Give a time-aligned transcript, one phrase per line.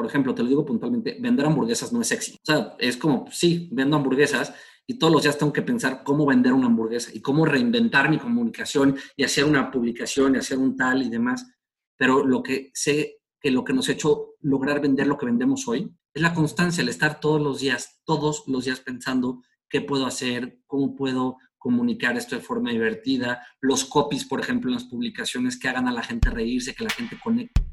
[0.00, 2.32] por ejemplo, te lo digo puntualmente, vender hamburguesas no es sexy.
[2.32, 4.54] O sea, es como, sí, vendo hamburguesas
[4.86, 8.16] y todos los días tengo que pensar cómo vender una hamburguesa y cómo reinventar mi
[8.16, 11.52] comunicación y hacer una publicación y hacer un tal y demás.
[11.98, 15.68] Pero lo que sé que lo que nos ha hecho lograr vender lo que vendemos
[15.68, 20.06] hoy es la constancia, el estar todos los días, todos los días pensando qué puedo
[20.06, 25.58] hacer, cómo puedo comunicar esto de forma divertida, los copies, por ejemplo, en las publicaciones
[25.58, 27.69] que hagan a la gente reírse, que la gente conecte.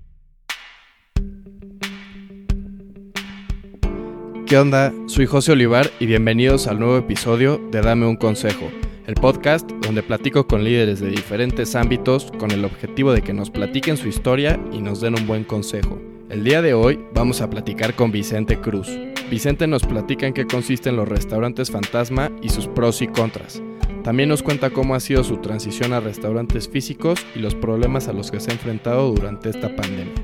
[4.48, 4.94] ¿Qué onda?
[5.08, 8.72] Soy José Olivar y bienvenidos al nuevo episodio de Dame un Consejo,
[9.06, 13.50] el podcast donde platico con líderes de diferentes ámbitos con el objetivo de que nos
[13.50, 16.00] platiquen su historia y nos den un buen consejo.
[16.30, 18.88] El día de hoy vamos a platicar con Vicente Cruz.
[19.30, 23.62] Vicente nos platica en qué consisten los restaurantes fantasma y sus pros y contras.
[24.06, 28.14] También nos cuenta cómo ha sido su transición a restaurantes físicos y los problemas a
[28.14, 30.16] los que se ha enfrentado durante esta pandemia.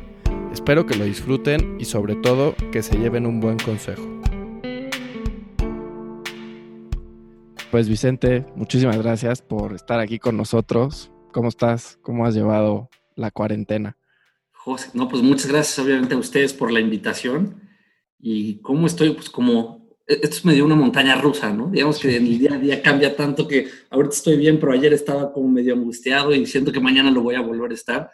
[0.53, 4.12] Espero que lo disfruten y sobre todo que se lleven un buen consejo.
[7.73, 11.11] Pues Vicente, muchísimas gracias por estar aquí con nosotros.
[11.31, 11.97] ¿Cómo estás?
[12.03, 13.97] ¿Cómo has llevado la cuarentena?
[14.51, 17.63] José, no, pues muchas gracias obviamente a ustedes por la invitación.
[18.19, 19.15] ¿Y cómo estoy?
[19.15, 21.71] Pues como e-, esto me dio una montaña rusa, ¿no?
[21.71, 24.93] Digamos que en el día a día cambia tanto que ahorita estoy bien, pero ayer
[24.93, 28.11] estaba como medio angustiado y siento que mañana lo voy a volver a estar.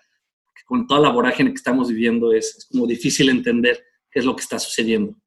[0.68, 4.38] con toda la vorágine que estamos viviendo es, es, como difícil entender qué es lo
[4.38, 5.18] que está sucediendo.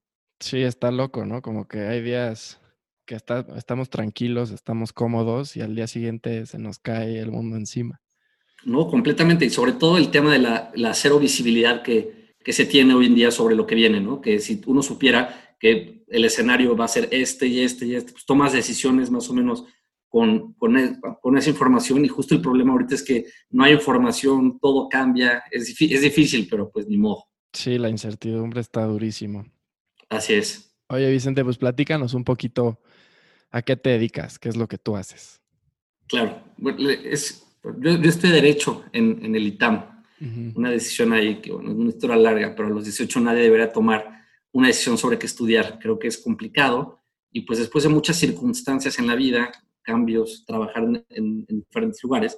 [0.40, 1.42] Sí, está loco, ¿no?
[1.42, 2.61] Como que hay días
[3.12, 7.56] que está, estamos tranquilos, estamos cómodos y al día siguiente se nos cae el mundo
[7.56, 8.00] encima.
[8.64, 9.44] No, completamente.
[9.44, 13.04] Y sobre todo el tema de la, la cero visibilidad que, que se tiene hoy
[13.04, 14.22] en día sobre lo que viene, ¿no?
[14.22, 18.12] Que si uno supiera que el escenario va a ser este y este y este,
[18.12, 19.66] pues tomas decisiones más o menos
[20.08, 23.74] con, con, e, con, esa información y justo el problema ahorita es que no hay
[23.74, 27.24] información, todo cambia, es, es difícil, pero pues ni modo.
[27.52, 29.44] Sí, la incertidumbre está durísimo.
[30.08, 30.74] Así es.
[30.88, 32.80] Oye, Vicente, pues platícanos un poquito
[33.52, 35.40] a qué te dedicas, qué es lo que tú haces.
[36.08, 36.42] Claro,
[37.04, 37.46] es,
[37.78, 40.52] yo, yo estoy derecho en, en el ITAM, uh -huh.
[40.56, 43.70] una decisión ahí que, bueno, es una historia larga, pero a los 18 nadie debería
[43.72, 44.00] tomar
[44.52, 45.78] una decisión sobre qué estudiar.
[45.78, 49.50] Creo que es complicado y pues después de muchas circunstancias en la vida,
[49.82, 52.36] cambios, trabajar en, en, en diferentes lugares,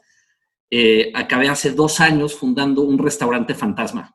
[0.70, 4.14] eh, acabé hace dos años fundando un restaurante fantasma,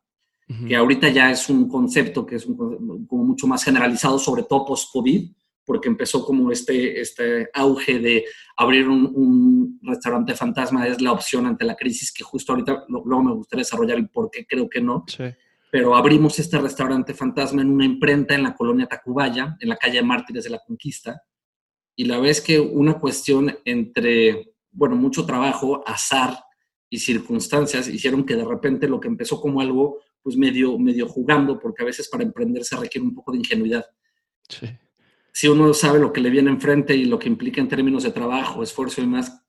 [0.50, 0.68] uh -huh.
[0.68, 4.66] que ahorita ya es un concepto que es un, como mucho más generalizado, sobre todo
[4.66, 5.32] post-COVID,
[5.70, 8.26] porque empezó como este, este auge de
[8.58, 13.24] abrir un, un, restaurante fantasma, es la opción ante la crisis, que justo ahorita luego
[13.24, 15.06] me gustaría desarrollar el por qué creo que no.
[15.08, 15.26] Sí
[15.72, 20.02] pero abrimos este restaurante fantasma en una imprenta en la colonia Tacubaya, en la calle
[20.02, 21.22] Mártires de la Conquista,
[21.96, 26.40] y la vez que una cuestión entre, bueno, mucho trabajo, azar
[26.90, 31.60] y circunstancias hicieron que de repente lo que empezó como algo, pues medio, medio jugando,
[31.60, 33.86] porque a veces para emprender se requiere un poco de ingenuidad.
[34.48, 34.68] Sí.
[35.34, 38.12] Si uno sabe lo que le viene enfrente y lo que implica en términos de
[38.12, 39.46] trabajo, esfuerzo y más,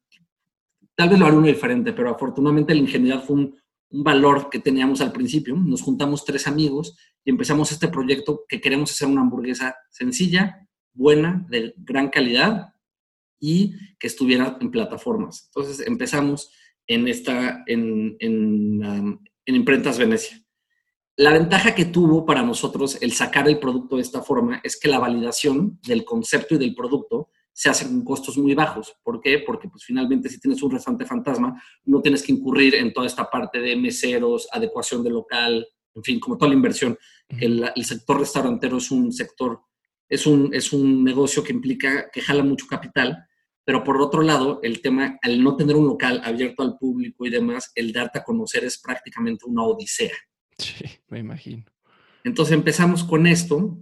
[0.94, 3.60] tal vez lo haría uno diferente, pero afortunadamente la ingenuidad fue un,
[3.90, 5.56] un valor que teníamos al principio.
[5.56, 11.46] Nos juntamos tres amigos y empezamos este proyecto que queremos hacer una hamburguesa sencilla, buena,
[11.48, 12.74] de gran calidad
[13.38, 15.46] y que estuviera en plataformas.
[15.46, 16.52] Entonces empezamos
[16.86, 20.40] en, esta, en, en, um, en Imprentas Venecia.
[21.20, 24.88] La ventaja que tuvo para nosotros el sacar el producto de esta forma es que
[24.88, 28.96] la validación del concepto y del producto se hace con costos muy bajos.
[29.02, 29.40] ¿Por qué?
[29.40, 33.28] Porque pues finalmente si tienes un restaurante fantasma, no tienes que incurrir en toda esta
[33.28, 36.96] parte de meseros, adecuación de local, en fin, como toda la inversión.
[37.28, 39.60] El, sector restaurantero es un sector,
[40.08, 43.26] es un, es un negocio que implica, que jala mucho capital,
[43.62, 47.30] pero por otro lado, el tema, al no tener un local abierto al público y
[47.30, 50.14] demás, el darte a conocer es prácticamente una odisea.
[50.78, 51.64] Sí, me imagino.
[52.24, 53.78] Entonces empezamos con esto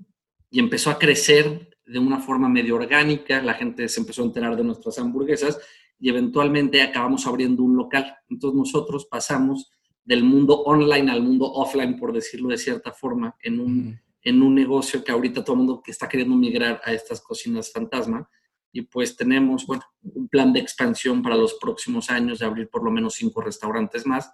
[0.51, 4.57] y empezó a crecer de una forma medio orgánica, la gente se empezó a enterar
[4.57, 5.59] de nuestras hamburguesas
[5.99, 8.15] y eventualmente acabamos abriendo un local.
[8.29, 9.71] Entonces nosotros pasamos
[10.05, 14.55] del mundo online al mundo offline, por decirlo de cierta forma, en un, en un
[14.55, 18.29] negocio que ahorita todo el mundo que está queriendo migrar a estas cocinas fantasma.
[18.71, 22.85] Y pues tenemos, bueno, un plan de expansión para los próximos años de abrir por
[22.85, 24.31] lo menos cinco restaurantes más,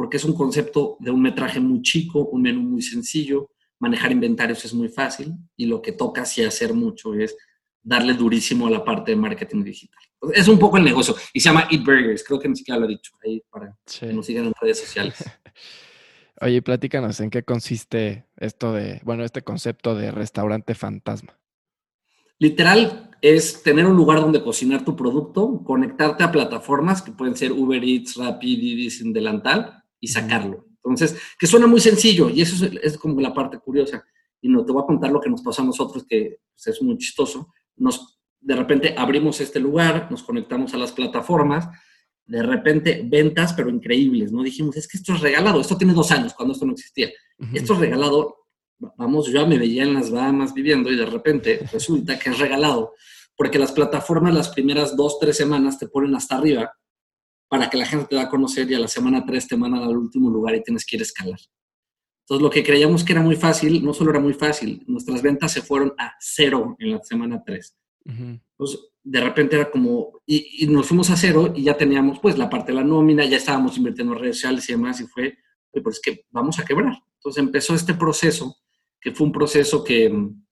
[0.00, 3.50] porque es un concepto de un metraje muy chico, un menú muy sencillo,
[3.80, 7.36] manejar inventarios es muy fácil y lo que toca sí hacer mucho es
[7.82, 10.00] darle durísimo a la parte de marketing digital.
[10.32, 12.86] Es un poco el negocio y se llama Eat Burgers, creo que ni siquiera lo
[12.86, 14.06] he dicho ahí para sí.
[14.06, 15.22] que nos sigan en redes sociales.
[16.40, 21.38] Oye, platícanos en qué consiste esto de, bueno, este concepto de restaurante fantasma.
[22.38, 27.52] Literal es tener un lugar donde cocinar tu producto, conectarte a plataformas que pueden ser
[27.52, 30.66] Uber Eats, Rappi, Didi, sin delantal y sacarlo.
[30.82, 34.04] Entonces, que suena muy sencillo y eso es, como la parte curiosa.
[34.40, 36.82] Y no te voy a contar lo que nos pasó a nosotros, que pues, es
[36.82, 37.52] muy chistoso.
[37.76, 41.68] Nos, de repente abrimos este lugar, nos conectamos a las plataformas,
[42.24, 44.42] de repente ventas, pero increíbles, ¿no?
[44.42, 47.10] Dijimos, es que esto es regalado, esto tiene dos años cuando esto no existía.
[47.52, 48.36] Esto es regalado,
[48.96, 52.38] vamos, yo ya me veía en las Bahamas viviendo y de repente resulta que es
[52.38, 52.94] regalado,
[53.36, 56.72] porque las plataformas las primeras dos, tres semanas te ponen hasta arriba
[57.50, 59.82] para que la gente te da a conocer y a la semana tres te mandan
[59.82, 61.40] al último lugar y tienes que ir a escalar.
[62.20, 65.50] Entonces, lo que creíamos que era muy fácil, no solo era muy fácil, nuestras ventas
[65.50, 67.76] se fueron a cero en la semana tres.
[68.04, 72.48] Entonces, de repente era como, y, nos fuimos a cero y ya teníamos pues la
[72.48, 75.36] parte de la nómina, ya estábamos invirtiendo en redes sociales y demás, y fue,
[75.82, 77.02] pues que vamos a quebrar.
[77.16, 78.58] Entonces empezó este proceso,
[79.00, 80.44] que fue un proceso que mm,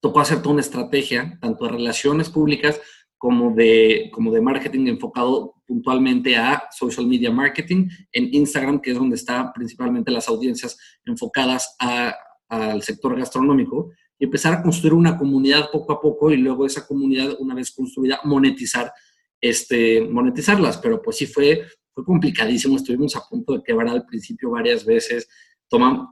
[0.00, 2.80] tocó hacer toda una estrategia, tanto de relaciones públicas
[3.24, 8.98] como de, como de marketing enfocado puntualmente a social media marketing en Instagram, que es
[8.98, 10.76] donde están principalmente las audiencias
[11.06, 16.66] enfocadas al sector gastronómico, y empezar a construir una comunidad poco a poco y luego
[16.66, 18.92] esa comunidad, una vez construida, monetizar,
[19.40, 20.76] este, monetizarlas.
[20.76, 25.26] Pero pues sí fue, fue complicadísimo, estuvimos a punto de quebrar al principio varias veces.
[25.66, 26.08] Tomamos,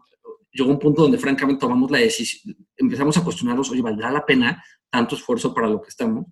[0.50, 4.64] llegó un punto donde francamente tomamos la decisión, empezamos a cuestionarnos, oye, ¿valdrá la pena
[4.88, 6.24] tanto esfuerzo para lo que estamos?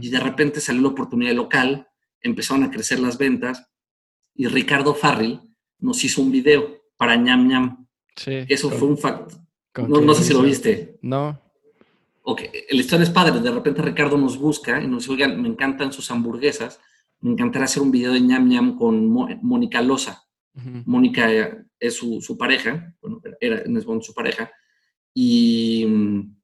[0.00, 1.88] Y de repente salió la oportunidad local,
[2.20, 3.70] empezaron a crecer las ventas
[4.34, 5.40] y Ricardo Farril
[5.78, 7.86] nos hizo un video para ñam ñam.
[8.16, 9.36] Sí, Eso fue un facto.
[9.76, 10.98] No, no sé si lo viste.
[11.02, 11.40] No.
[12.22, 13.40] Ok, la historia es padre.
[13.40, 16.80] De repente Ricardo nos busca y nos dice, oigan, me encantan sus hamburguesas.
[17.20, 20.24] Me encantaría hacer un video de ñam ñam con Mónica Loza.
[20.84, 21.30] Mónica
[21.78, 24.50] es su, su, pareja, bueno, era en su pareja.
[25.14, 26.39] Y mm,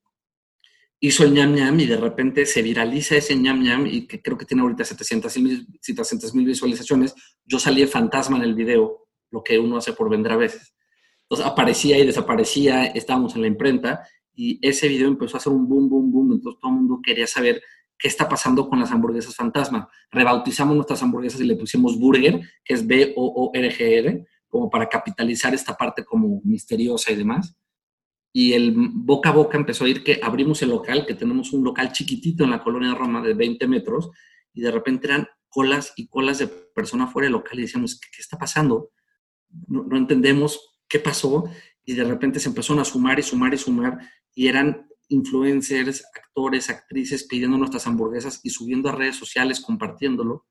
[1.01, 4.39] hizo el ñam ñam y de repente se viraliza ese ñam ñam y que creo
[4.39, 7.15] que tiene ahorita 700 mil visualizaciones.
[7.45, 10.75] Yo salí fantasma en el video, lo que uno hace por vender a veces.
[11.23, 15.69] Entonces aparecía y desaparecía, estábamos en la imprenta y ese video empezó a hacer un
[15.69, 16.33] boom, boom, boom.
[16.35, 17.63] Entonces todo el mundo quería saber
[17.99, 19.89] qué está pasando con las hamburguesas fantasma.
[20.11, 26.05] Rebautizamos nuestras hamburguesas y le pusimos Burger, que es B-O-O-R-G-R, como para capitalizar esta parte
[26.05, 27.57] como misteriosa y demás
[28.39, 31.65] y el boca a boca empezó a ir que abrimos el local, que tenemos un
[31.65, 34.11] local chiquitito en la colonia de Roma de 20 metros,
[34.53, 38.21] y de repente eran colas y colas de personas fuera del local y decíamos, ¿qué,
[38.21, 38.91] está pasando?
[39.69, 41.51] No, entendemos qué pasó,
[41.83, 44.01] y de repente se empezaron a sumar y sumar y sumar,
[44.35, 50.45] y eran influencers, actores, actrices pidiendo nuestras hamburguesas y subiendo a redes sociales, compartiéndolo.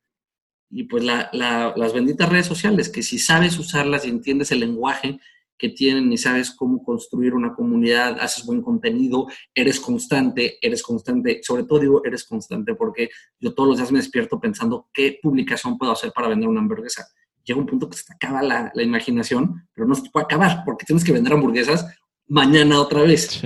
[0.71, 5.19] Y pues las benditas redes sociales, que si sabes usarlas y entiendes el lenguaje
[5.57, 11.41] que tienen y sabes cómo construir una comunidad, haces buen contenido, eres constante, eres constante,
[11.43, 13.09] sobre todo digo eres constante porque
[13.39, 17.07] yo todos los días me despierto pensando qué publicación puedo hacer para vender una hamburguesa.
[17.43, 20.25] Llega un punto que se te acaba la, la imaginación, pero no se te puede
[20.25, 21.85] acabar porque tienes que vender hamburguesas
[22.27, 23.41] mañana otra vez.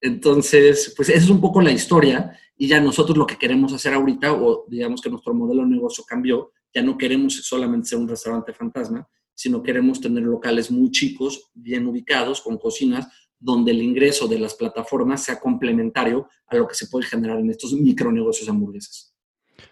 [0.00, 3.94] Entonces, pues esa es un poco la historia y ya nosotros lo que queremos hacer
[3.94, 8.08] ahorita, o digamos que nuestro modelo de negocio cambió, ya no queremos solamente ser un
[8.08, 9.08] restaurante fantasma,
[9.38, 13.06] sino queremos tener locales muy chicos, bien ubicados, con cocinas,
[13.38, 17.48] donde el ingreso de las plataformas sea complementario a lo que se puede generar en
[17.48, 19.14] estos micronegocios hamburguesas.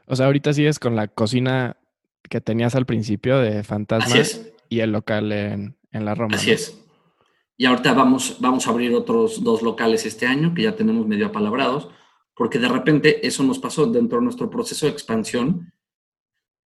[0.07, 1.79] O sea, ahorita sigues con la cocina
[2.23, 6.37] que tenías al principio de Fantasmas y el local en, la Roma.
[6.37, 6.81] Así es.
[7.57, 11.27] Y ahorita vamos, vamos a abrir otros dos locales este año que ya tenemos medio
[11.27, 11.89] apalabrados,
[12.37, 15.73] porque de repente eso nos pasó dentro de nuestro proceso de expansión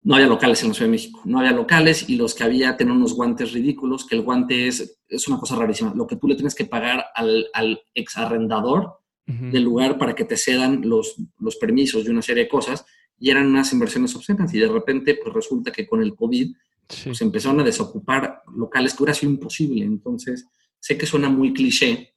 [0.02, 2.78] no había locales en la Ciudad de México, no había locales y los que había
[2.78, 5.94] tenían unos guantes ridículos, que el guante es, es una cosa rarísima.
[5.94, 10.36] Lo que tú le tienes que pagar al, al exarrendador del lugar para que te
[10.36, 12.84] cedan los, los permisos y una serie de cosas,
[13.20, 14.52] y eran unas inversiones obscenas.
[14.56, 16.52] Y de repente, pues resulta que con el COVID
[16.88, 19.86] se pues, empezaron a desocupar locales que hubiera sido imposible.
[19.86, 20.48] Entonces,
[20.80, 22.16] sé que suena muy cliché,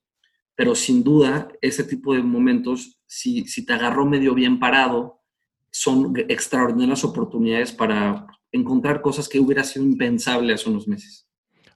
[0.54, 5.21] pero sin duda, ese tipo de momentos, si, si te agarró medio bien parado,
[5.72, 11.26] son extraordinarias oportunidades para encontrar cosas que hubiera sido impensable hace unos meses.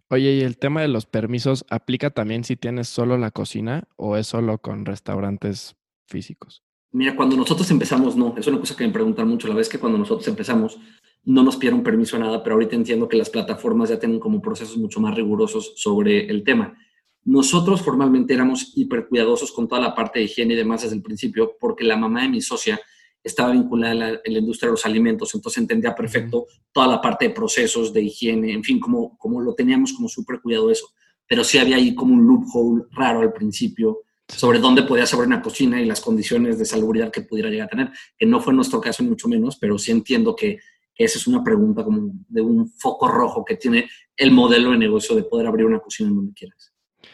[0.08, 4.16] Oye, ¿y el tema de los permisos aplica también si tienes solo la cocina o
[4.16, 5.74] es solo con restaurantes
[6.06, 6.62] físicos?
[6.92, 9.48] Mira, cuando nosotros empezamos, no, es una cosa que me preguntan mucho.
[9.48, 10.78] La vez que cuando nosotros empezamos
[11.24, 14.40] no nos pidieron permiso a nada, pero ahorita entiendo que las plataformas ya tienen como
[14.40, 16.78] procesos mucho más rigurosos sobre el tema.
[17.24, 21.02] Nosotros formalmente éramos hiper cuidadosos con toda la parte de higiene y demás desde el
[21.02, 22.80] principio, porque la mamá de mi socia
[23.26, 27.34] estaba vinculada a la, industria de los alimentos, entonces entendía perfecto toda la parte de
[27.34, 30.88] procesos, de higiene, en fin, como, como lo teníamos como súper cuidado eso.
[31.26, 35.42] Pero sí había ahí como un loophole raro al principio sobre dónde podía ser una
[35.42, 38.80] cocina y las condiciones de salubridad que pudiera llegar a tener, que no fue nuestro
[38.80, 40.58] caso ni mucho menos, pero sí entiendo que
[40.96, 45.14] esa es una pregunta como de un foco rojo que tiene el modelo de negocio
[45.14, 46.72] de poder abrir una cocina en donde quieras.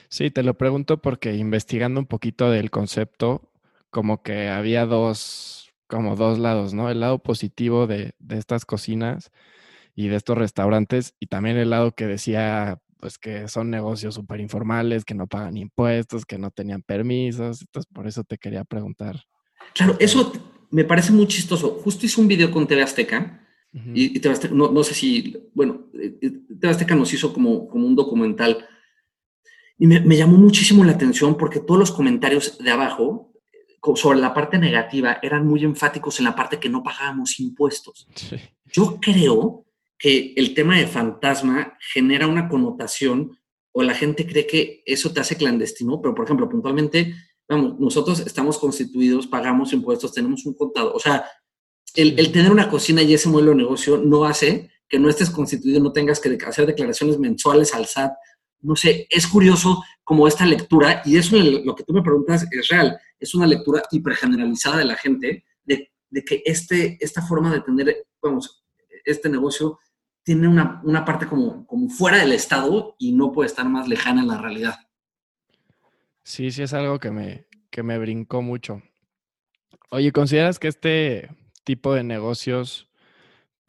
[0.08, 3.50] Sí, te lo pregunto porque investigando un poquito del concepto,
[3.90, 5.61] como que había dos,
[5.92, 6.88] como dos lados, ¿no?
[6.88, 9.30] El lado positivo de, de estas cocinas
[9.94, 14.40] y de estos restaurantes y también el lado que decía pues que son negocios súper
[14.40, 17.60] informales, que no pagan impuestos, que no tenían permisos.
[17.60, 19.24] Entonces, por eso te quería preguntar.
[19.74, 20.32] Claro, eso
[20.70, 21.80] me parece muy chistoso.
[21.82, 23.46] Justo hice un video con TV Azteca
[23.92, 24.18] y,
[24.52, 26.30] no, sé si, bueno, eh, eh,
[26.60, 28.66] TV Azteca nos hizo como, como un documental
[29.78, 33.31] y me, me, llamó muchísimo la atención porque todos los comentarios de abajo
[33.96, 38.06] sobre la parte negativa eran muy enfáticos en la parte que no pagábamos impuestos.
[38.66, 39.66] Yo creo
[39.98, 43.38] que el tema de fantasma genera una connotación
[43.72, 47.14] o la gente cree que eso te hace clandestino, pero por ejemplo, puntualmente,
[47.48, 50.92] vamos, nosotros estamos constituidos, pagamos impuestos, tenemos un contado.
[50.92, 51.24] O sea,
[51.94, 55.80] el, tener una cocina y ese modelo de negocio no hace que no estés constituido,
[55.80, 58.12] no tengas que hacer declaraciones mensuales al SAT.
[58.62, 62.68] No sé, es curioso como esta lectura, y eso lo que tú me preguntas es
[62.68, 67.60] real, es una lectura hipergeneralizada de la gente de, de que este, esta forma de
[67.60, 68.64] tener, vamos,
[69.04, 69.78] este negocio
[70.22, 74.22] tiene una, una, parte como, como fuera del Estado y no puede estar más lejana
[74.22, 74.76] en la realidad.
[76.22, 78.82] Sí, sí es algo que me, que me brincó mucho.
[79.90, 81.28] Oye, ¿consideras que este
[81.64, 82.88] tipo de negocios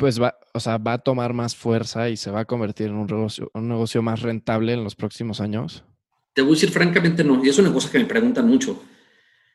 [0.04, 2.96] pues va, o sea, va a tomar más fuerza y se va a convertir en
[2.96, 5.86] un negocio, un negocio más rentable en los próximos años?
[6.34, 8.84] Te voy a decir francamente no, y es una cosa que me preguntan mucho.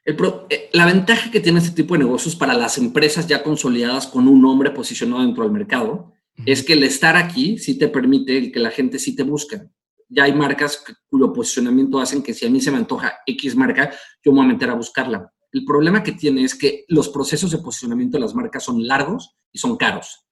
[0.06, 0.16] El
[0.48, 4.26] eh, la ventaja que tiene este tipo de negocios para las empresas ya consolidadas con
[4.26, 6.14] un nombre posicionado dentro del mercado
[6.46, 9.60] es que el estar aquí sí te permite que la gente sí te busque.
[10.08, 13.90] Ya hay marcas cuyo posicionamiento hacen que si a mí se me antoja X marca,
[14.24, 15.30] yo me voy a meter a buscarla.
[15.52, 19.36] El problema que tiene es que los procesos de posicionamiento de las marcas son largos
[19.52, 20.24] y son caros.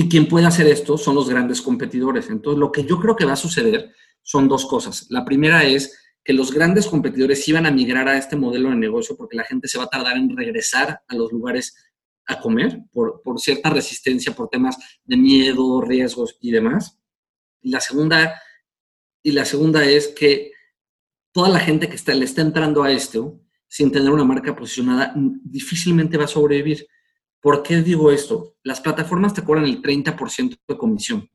[0.00, 2.30] Y quien puede hacer esto son los grandes competidores.
[2.30, 3.92] Entonces, lo que yo creo que va a suceder
[4.22, 5.06] son dos cosas.
[5.10, 9.14] La primera es que los grandes competidores iban a migrar a este modelo de negocio
[9.14, 11.76] porque la gente se va a tardar en regresar a los lugares
[12.24, 16.98] a comer por, cierta resistencia, por temas de miedo, riesgos y demás.
[17.60, 18.40] Y la segunda,
[19.22, 20.52] y la segunda es que
[21.30, 23.38] toda la gente que está, le está entrando a esto
[23.68, 26.86] sin tener una marca posicionada difícilmente va a sobrevivir.
[27.40, 28.56] ¿Por qué digo esto?
[28.62, 31.30] Las plataformas te cobran el 30% de comisión.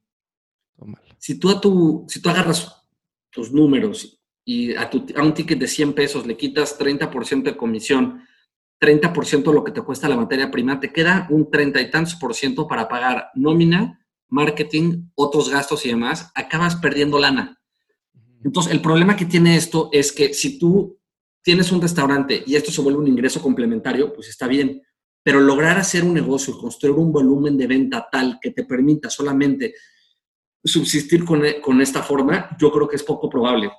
[1.18, 2.88] Si tú, a tu, si tú agarras
[3.32, 7.58] tus números y a, tu, a un ticket de 100 pesos le quitas 30% de
[7.58, 8.22] comisión
[8.80, 12.16] 30% de lo que te cuesta la materia prima, te queda un 30 y tantos
[12.16, 17.62] por ciento para pagar nómina, marketing, otros gastos y demás, acabas perdiendo lana.
[18.44, 21.00] Entonces, el problema que tiene esto es que si tú
[21.42, 24.82] tienes un restaurante y esto se vuelve un ingreso complementario, pues está bien,
[25.26, 29.10] pero lograr hacer un negocio y construir un volumen de venta tal que te permita
[29.10, 29.74] solamente
[30.64, 33.72] subsistir con, con esta forma, yo creo que es poco probable.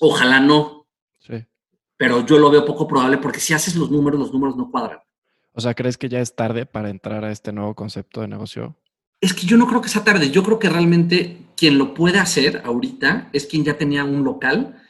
[0.00, 0.86] Ojalá no,
[1.96, 4.98] pero yo lo veo poco probable porque si haces los números, los números no cuadran.
[5.52, 8.76] O sea, ¿crees que ya es tarde para entrar a este nuevo concepto de negocio?
[9.22, 10.30] Es que yo no creo que sea tarde.
[10.30, 14.82] Yo creo que realmente quien lo puede hacer ahorita es quien ya tenía un local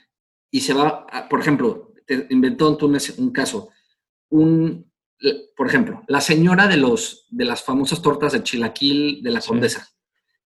[0.51, 3.69] y se va, por ejemplo, te inventó un, un caso,
[4.31, 4.91] un,
[5.57, 9.89] por ejemplo, la señora de, los, de las famosas tortas de chilaquil de la condesa,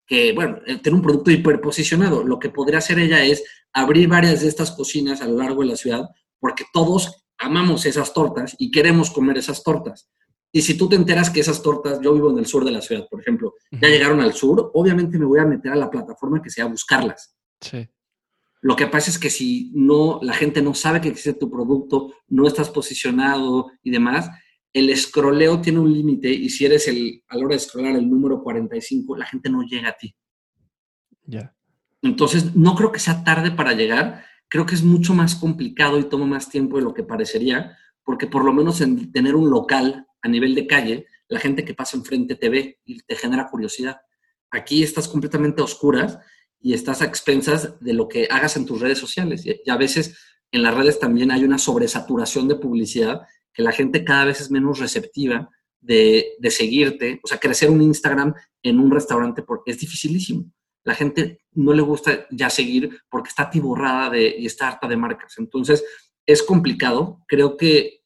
[0.06, 2.24] que, bueno, eh, tiene un producto hiperposicionado.
[2.24, 5.68] Lo que podría hacer ella es abrir varias de estas cocinas a lo largo de
[5.68, 6.08] la ciudad
[6.40, 10.08] porque todos amamos esas tortas y queremos comer esas tortas.
[10.50, 12.80] Y si tú te enteras que esas tortas, yo vivo en el sur de la
[12.80, 16.40] ciudad, por ejemplo, ya llegaron al sur, obviamente me voy a meter a la plataforma
[16.40, 17.36] que sea a buscarlas.
[17.60, 17.86] Sí.
[18.62, 22.14] Lo que pasa es que si no, la gente no sabe que existe tu producto,
[22.28, 24.30] no estás posicionado y demás,
[24.72, 28.08] el escroleo tiene un límite y si eres el, a la hora de scrollar el
[28.08, 30.14] número 45, la gente no llega a ti.
[31.24, 31.54] Ya.
[32.02, 36.04] Entonces, no creo que sea tarde para llegar, creo que es mucho más complicado y
[36.04, 40.06] toma más tiempo de lo que parecería, porque por lo menos en tener un local
[40.22, 44.00] a nivel de calle, la gente que pasa enfrente te ve y te genera curiosidad.
[44.50, 46.18] Aquí estás completamente a oscuras
[46.60, 49.44] y estás a expensas de lo que hagas en tus redes sociales.
[49.44, 50.16] Y a veces
[50.50, 53.22] en las redes también hay una sobresaturación de publicidad
[53.58, 55.50] que la gente cada vez es menos receptiva
[55.80, 57.18] de, de seguirte.
[57.24, 60.46] O sea, crecer un Instagram en un restaurante porque es dificilísimo
[60.88, 64.96] la gente no le gusta ya seguir porque está tiborrada de, y está harta de
[64.96, 65.34] marcas.
[65.36, 65.84] Entonces,
[66.24, 67.22] es complicado.
[67.28, 68.04] Creo que,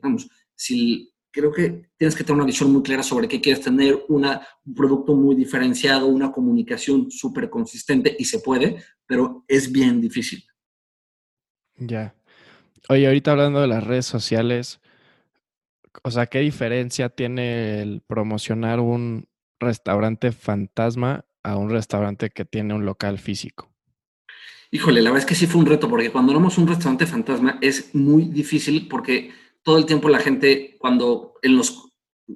[0.00, 4.04] vamos, si, creo que tienes que tener una visión muy clara sobre qué quieres tener,
[4.08, 10.00] una, un producto muy diferenciado, una comunicación súper consistente y se puede, pero es bien
[10.00, 10.44] difícil.
[11.76, 12.14] Ya.
[12.88, 14.80] Oye, ahorita hablando de las redes sociales,
[16.04, 19.26] O sea, ¿qué diferencia tiene el promocionar un
[19.60, 23.70] restaurante fantasma a un restaurante que tiene un local físico?
[24.70, 27.58] Híjole, la verdad es que sí fue un reto, porque cuando éramos un restaurante fantasma
[27.60, 29.30] es muy difícil porque
[29.62, 31.88] todo el tiempo la gente, cuando en los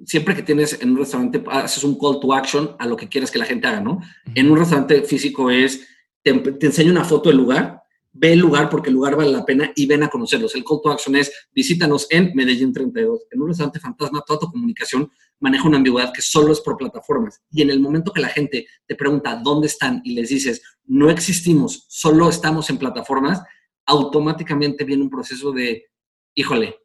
[0.05, 3.31] siempre que tienes en un restaurante, haces un call to action a lo que quieres
[3.31, 3.99] que la gente haga, ¿no?
[4.35, 5.87] En un restaurante físico es,
[6.21, 7.76] te, te enseño una foto del lugar
[8.19, 10.55] ve el lugar porque el lugar vale la pena y ven a conocerlos.
[10.55, 13.27] El call to action es visítanos en Medellín 32.
[13.31, 17.41] En un restaurante fantasma, toda tu comunicación maneja una ambigüedad que solo es por plataformas.
[17.51, 21.09] Y en el momento que la gente te pregunta dónde están y les dices no
[21.09, 23.41] existimos, solo estamos en plataformas,
[23.85, 25.85] automáticamente viene un proceso de,
[26.33, 26.77] híjole,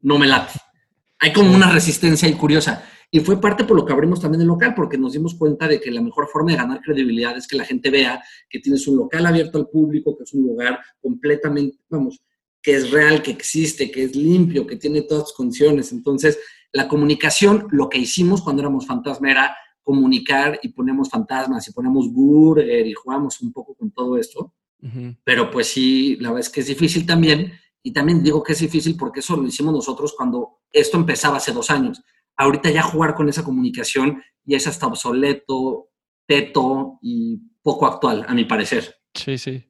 [0.00, 0.52] no me late.
[1.18, 2.84] Hay como una resistencia y curiosa.
[3.10, 5.80] Y fue parte por lo que abrimos también el local, porque nos dimos cuenta de
[5.80, 8.96] que la mejor forma de ganar credibilidad es que la gente vea que tienes un
[8.96, 12.20] local abierto al público, que es un lugar completamente, vamos,
[12.60, 15.92] que es real, que existe, que es limpio, que tiene todas las condiciones.
[15.92, 16.38] Entonces,
[16.72, 22.12] la comunicación, lo que hicimos cuando éramos fantasma era comunicar y ponemos fantasmas y ponemos
[22.12, 24.52] burger y jugamos un poco con todo esto.
[25.24, 27.52] Pero pues sí, la verdad es que es difícil también.
[27.82, 31.52] Y también digo que es difícil porque eso lo hicimos nosotros cuando esto empezaba hace
[31.52, 32.02] dos años
[32.36, 35.90] ahorita ya jugar con esa comunicación ya es hasta obsoleto,
[36.26, 38.96] teto y poco actual, a mi parecer.
[39.14, 39.64] Sí, sí.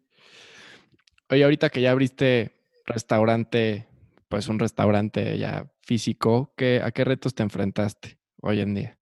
[1.30, 2.52] Oye, ahorita que ya abriste
[2.85, 3.88] restaurante,
[4.28, 8.99] pues un restaurante ya físico, ¿qué, ¿a qué retos te enfrentaste hoy en día?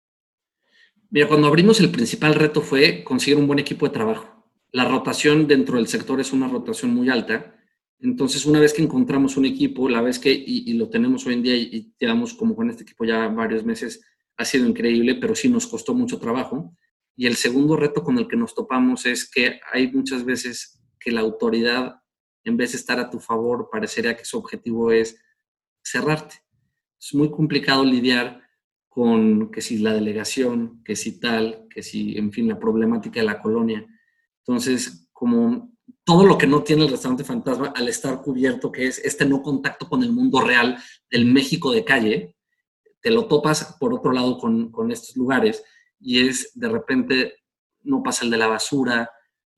[1.12, 4.52] Mira, cuando abrimos el principal reto fue conseguir un buen equipo de trabajo.
[4.72, 7.59] La rotación dentro del sector es una rotación muy alta
[8.02, 11.44] entonces, una vez que encontramos un equipo, la vez que, y, lo tenemos hoy en
[11.44, 14.02] día y, llevamos como con este equipo ya varios meses,
[14.38, 16.74] ha sido increíble, pero sí nos costó mucho trabajo.
[17.18, 21.12] Y el segundo reto con el que nos topamos es que hay muchas veces que
[21.12, 22.02] la autoridad,
[22.46, 25.22] en vez de estar a tu favor, parecería que su objetivo es
[25.84, 26.36] cerrarte.
[26.98, 28.42] Es muy complicado lidiar
[28.88, 33.26] con que si la delegación, que si tal, que si, en fin, la problemática de
[33.26, 33.86] la colonia.
[34.40, 39.00] Entonces, como todo lo que no tiene el restaurante fantasma al estar cubierto, que es
[39.00, 40.78] este no contacto con el mundo real
[41.10, 42.36] del México de calle,
[43.02, 45.64] te lo topas por otro lado con, con estos lugares
[46.00, 47.34] y es de repente
[47.84, 49.10] no pasa el de la basura,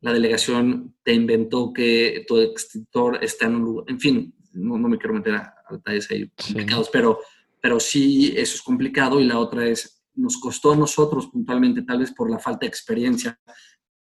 [0.02, 4.90] la delegación te inventó que tu extintor está en un lugar, en fin, no, no
[4.90, 7.20] me quiero meter a, detalles ahí complicados, pero,
[7.62, 12.00] pero sí eso es complicado y la otra es, nos costó a nosotros puntualmente, tal
[12.00, 13.40] vez por la falta de experiencia,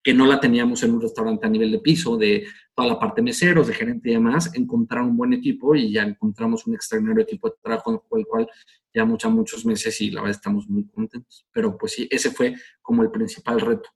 [0.03, 3.21] que no la teníamos en un restaurante a nivel de piso, de toda la parte
[3.21, 7.25] de meseros, de gerente y demás, encontrar un buen equipo y ya encontramos un extraordinario
[7.25, 8.49] equipo de trabajo con el cual
[8.95, 11.47] ya muchos, muchos meses y la verdad estamos muy contentos.
[11.53, 13.91] Pero pues sí, ese fue como el principal reto.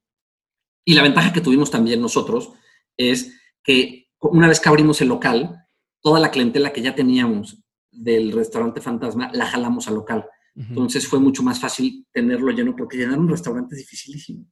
[0.85, 2.51] Y la ventaja que tuvimos también nosotros
[2.97, 5.65] es que una vez que abrimos el local,
[6.01, 10.25] toda la clientela que ya teníamos del restaurante fantasma la jalamos al local.
[10.55, 14.45] Entonces fue mucho más fácil tenerlo lleno porque llenar un restaurante es dificilísimo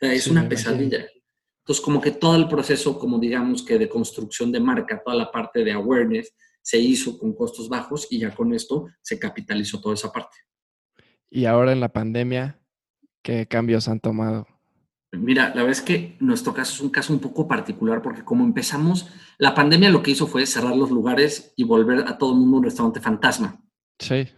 [0.00, 1.06] es una pesadilla.
[1.62, 5.30] Entonces, como que todo el proceso, como digamos que de construcción de marca, toda la
[5.30, 9.94] parte de awareness, se hizo con costos bajos y ya con esto se capitalizó toda
[9.94, 10.36] esa parte.
[11.30, 12.60] Y ahora en la pandemia,
[13.22, 14.46] ¿qué cambios han tomado?
[15.12, 18.44] Mira, la verdad es que nuestro caso es un caso un poco particular porque como
[18.44, 22.40] empezamos, la pandemia lo que hizo fue cerrar los lugares y volver a todo el
[22.40, 23.60] mundo un restaurante fantasma.
[23.98, 24.28] Sí.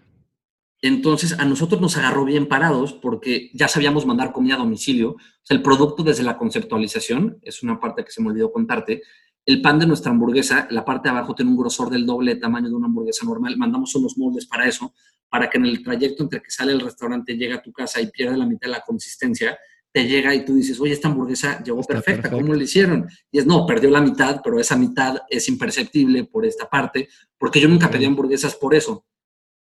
[0.86, 5.10] Entonces, a nosotros nos agarró bien parados porque ya sabíamos mandar comida a domicilio.
[5.10, 9.02] O sea, el producto desde la conceptualización, es una parte que se me olvidó contarte,
[9.44, 12.40] el pan de nuestra hamburguesa, la parte de abajo tiene un grosor del doble de
[12.40, 13.56] tamaño de una hamburguesa normal.
[13.56, 14.94] Mandamos unos moldes para eso,
[15.28, 18.08] para que en el trayecto entre que sale el restaurante, llega a tu casa y
[18.08, 19.58] pierde la mitad de la consistencia,
[19.92, 23.08] te llega y tú dices, oye, esta hamburguesa llegó perfecta, ¿cómo le hicieron?
[23.30, 27.60] Y es, no, perdió la mitad, pero esa mitad es imperceptible por esta parte, porque
[27.60, 29.04] yo nunca pedí hamburguesas por eso.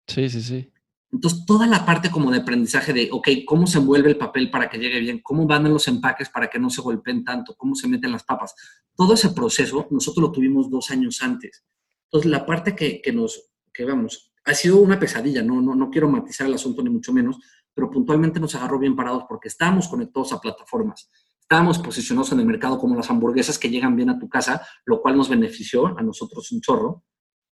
[0.07, 0.73] Sí, sí, sí.
[1.13, 4.71] Entonces, toda la parte como de aprendizaje de, ok, ¿cómo se envuelve el papel para
[4.71, 5.21] que llegue bien?
[5.23, 7.55] ¿Cómo van los empaques para que no se golpeen tanto?
[7.55, 8.55] ¿Cómo se meten las papas?
[8.97, 11.65] Todo ese proceso nosotros lo tuvimos dos años antes.
[12.05, 15.91] Entonces, la parte que, que nos, que vamos, ha sido una pesadilla, no, no, no
[15.91, 17.39] quiero matizar el asunto ni mucho menos,
[17.75, 22.47] pero puntualmente nos agarró bien parados porque estábamos conectados a plataformas, estábamos posicionados en el
[22.47, 26.03] mercado como las hamburguesas que llegan bien a tu casa, lo cual nos benefició a
[26.03, 27.05] nosotros un chorro,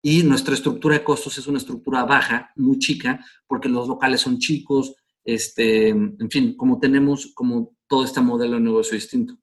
[0.02, 4.38] y nuestra estructura de costos es una estructura baja, muy chica, porque los locales son
[4.38, 9.36] chicos, este, en fin, como tenemos como todo este modelo de negocio distinto.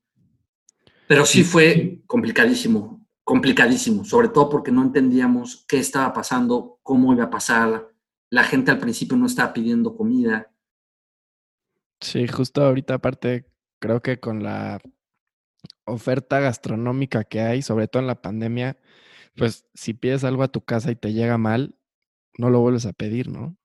[1.07, 7.25] Pero sí fue complicadísimo, complicadísimo, sobre todo porque no entendíamos qué estaba pasando, cómo iba
[7.25, 7.89] a pasar.
[8.29, 10.51] La gente al principio no estaba pidiendo comida.
[11.99, 13.45] Sí, justo ahorita aparte,
[13.79, 14.79] creo que con la
[15.85, 18.77] oferta gastronómica que hay, sobre todo en la pandemia,
[19.35, 21.75] pues si pides algo a tu casa y te llega mal,
[22.37, 23.57] no lo vuelves a pedir, ¿no?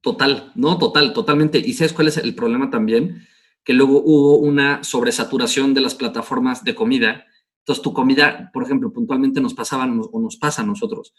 [0.00, 1.58] Total, no, total, totalmente.
[1.58, 3.26] ¿Y sabes cuál es el problema también?
[3.64, 7.26] Que luego hubo una sobresaturación de las plataformas de comida.
[7.60, 11.12] Entonces, tu comida, por ejemplo, puntualmente nos pasaban o nos pasa a nosotros,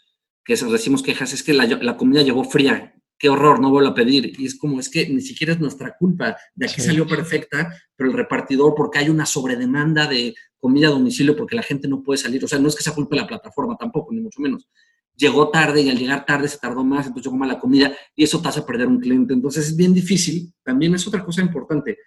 [0.44, 3.94] que decimos quejas, es que la, la comida llegó fría qué horror, no vuelvo a
[3.94, 4.40] pedir.
[4.40, 6.36] Y es como, es que ni siquiera es nuestra culpa.
[6.54, 11.36] De aquí salió perfecta, pero el repartidor, porque hay una sobredemanda de comida a domicilio,
[11.36, 12.44] porque la gente no puede salir.
[12.44, 14.68] O sea, no es que sea culpa de la plataforma tampoco, ni mucho menos.
[15.16, 18.40] Llegó tarde y al llegar tarde se tardó más, entonces llegó mala comida y eso
[18.40, 19.34] te hace perder un cliente.
[19.34, 20.52] Entonces es bien difícil.
[20.62, 21.98] También es otra cosa importante.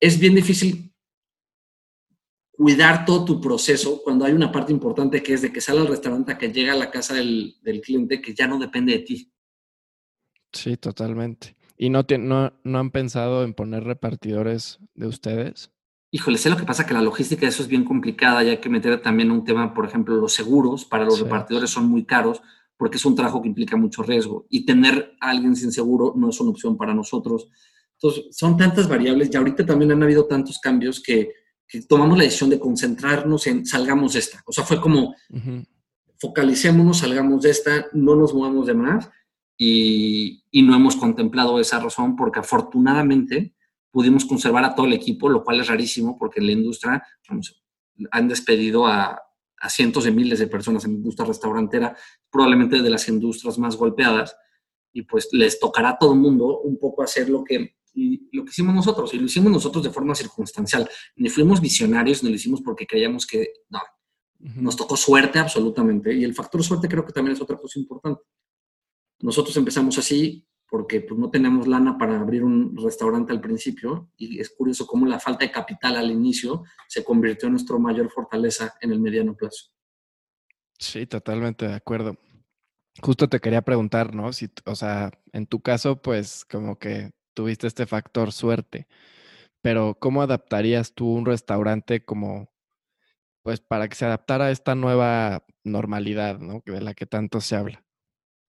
[0.00, 0.92] Es bien difícil
[2.52, 5.88] cuidar todo tu proceso cuando hay una parte importante que es de que sale al
[5.88, 9.00] restaurante a que llega a la casa del, del cliente que ya no depende de
[9.00, 9.30] ti
[10.56, 11.54] Sí, totalmente.
[11.76, 15.70] ¿Y no, no, no han pensado en poner repartidores de ustedes?
[16.10, 18.58] Híjole, sé lo que pasa que la logística de eso es bien complicada y hay
[18.58, 22.40] que meter también un tema, por ejemplo, los seguros para los repartidores son muy caros
[22.76, 26.30] porque es un trabajo que implica mucho riesgo y tener a alguien sin seguro no
[26.30, 27.48] es una opción para nosotros.
[27.94, 31.32] Entonces, son tantas variables y ahorita también han habido tantos cambios que,
[31.88, 34.40] tomamos la decisión de concentrarnos en salgamos de esta.
[34.46, 35.16] O sea, fue como
[36.20, 39.10] focalicémonos, salgamos de esta, no nos movamos de más
[39.58, 43.55] y, no hemos contemplado esa razón porque afortunadamente
[43.96, 47.02] pudimos conservar a todo el equipo, lo cual es rarísimo porque en la industria
[48.10, 49.22] han despedido a,
[49.70, 51.96] cientos de miles de personas en la industria restaurantera,
[52.30, 54.36] probablemente de las industrias más golpeadas,
[54.92, 58.50] y pues les tocará a todo el mundo un poco hacer lo que, lo que
[58.50, 60.86] hicimos nosotros, y lo hicimos nosotros de forma circunstancial.
[61.16, 63.80] Ni fuimos visionarios, ni lo hicimos porque creíamos que, no,
[64.56, 68.20] nos tocó suerte absolutamente, y el factor suerte creo que también es otra cosa importante.
[69.20, 74.40] Nosotros empezamos así porque pues, no tenemos lana para abrir un restaurante al principio y
[74.40, 78.74] es curioso cómo la falta de capital al inicio se convirtió en nuestra mayor fortaleza
[78.80, 79.70] en el mediano plazo.
[80.78, 82.16] Sí, totalmente de acuerdo.
[83.00, 84.32] Justo te quería preguntar, ¿no?
[84.32, 88.88] Si, o sea, en tu caso, pues como que tuviste este factor suerte,
[89.62, 92.50] pero ¿cómo adaptarías tú un restaurante como,
[93.42, 96.62] pues para que se adaptara a esta nueva normalidad, ¿no?
[96.64, 97.85] De la que tanto se habla.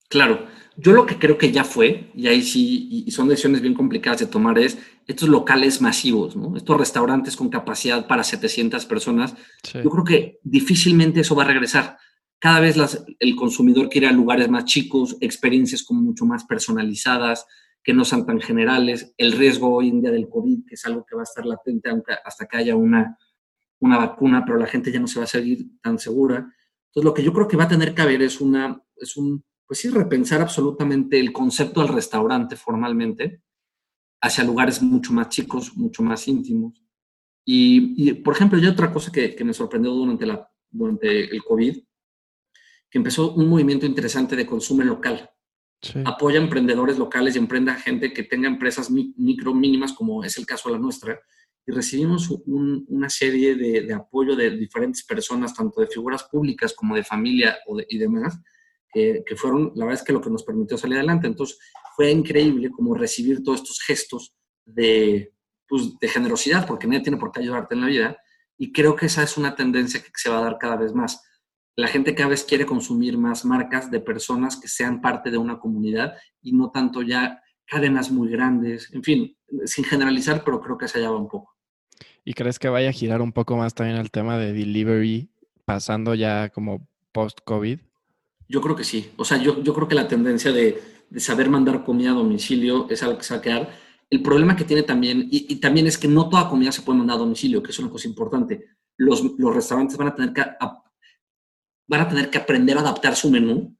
[0.09, 3.73] Claro, yo lo que creo que ya fue, y ahí sí, y son decisiones bien
[3.73, 6.55] complicadas de tomar, es estos locales masivos, ¿no?
[6.57, 9.35] Estos restaurantes con capacidad para 700 personas.
[9.73, 11.97] Yo creo que difícilmente eso va a regresar.
[12.39, 12.75] Cada vez
[13.19, 17.45] el consumidor quiere a lugares más chicos, experiencias como mucho más personalizadas,
[17.83, 19.13] que no sean tan generales.
[19.17, 21.89] El riesgo hoy en día del COVID, que es algo que va a estar latente
[22.25, 23.17] hasta que haya una,
[23.79, 26.37] una vacuna, pero la gente ya no se va a seguir tan segura.
[26.37, 29.43] Entonces, lo que yo creo que va a tener que haber es, una, es un
[29.65, 33.41] pues sí, repensar absolutamente el concepto del restaurante formalmente
[34.21, 36.81] hacia lugares mucho más chicos, mucho más íntimos.
[37.45, 41.77] Y, por ejemplo, hay otra cosa que, me sorprendió durante, la, durante el COVID,
[42.89, 45.29] que empezó un movimiento interesante de consumo local.
[46.05, 50.69] Apoya emprendedores locales y emprenda gente que tenga empresas micro mínimas, como es el caso
[50.69, 51.19] de la nuestra,
[51.65, 57.03] y recibimos una serie de, apoyo de diferentes personas, tanto de figuras públicas como de
[57.03, 58.39] familia o y demás,
[58.93, 61.27] que fueron, la verdad es que lo que nos permitió salir adelante.
[61.27, 61.57] Entonces,
[61.95, 65.33] fue increíble como recibir todos estos gestos de,
[65.67, 68.17] pues, de generosidad, porque nadie tiene por qué ayudarte en la vida.
[68.57, 71.23] Y creo que esa es una tendencia que se va a dar cada vez más.
[71.75, 75.59] La gente cada vez quiere consumir más marcas de personas que sean parte de una
[75.59, 78.93] comunidad y no tanto ya cadenas muy grandes.
[78.93, 81.55] En fin, sin generalizar, pero creo que se allá va un poco.
[82.23, 85.29] ¿Y crees que vaya a girar un poco más también el tema de delivery,
[85.65, 87.79] pasando ya como post-COVID?
[88.53, 89.09] Yo creo que sí.
[89.17, 92.87] O sea, yo, yo creo que la tendencia de, de, saber mandar comida a domicilio
[92.87, 93.75] es algo que se va a quedar.
[94.11, 97.15] El problema que tiene también, y, también es que no toda comida se puede mandar
[97.15, 98.63] a domicilio, que es una cosa importante.
[98.95, 100.43] Los, los restaurantes van a, tener que,
[101.87, 103.75] van a tener que aprender a adaptar su menú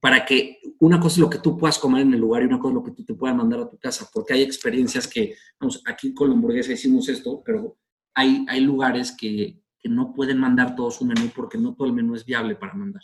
[0.00, 2.58] para que una cosa es lo que tú puedas comer en el lugar y una
[2.58, 5.34] cosa es lo que tú te puedas mandar a tu casa, porque hay experiencias que,
[5.60, 7.76] vamos, aquí con la hamburguesa hicimos esto, pero
[8.14, 11.92] hay, hay lugares que, que no pueden mandar todo su menú porque no todo el
[11.92, 13.02] menú es viable para mandar.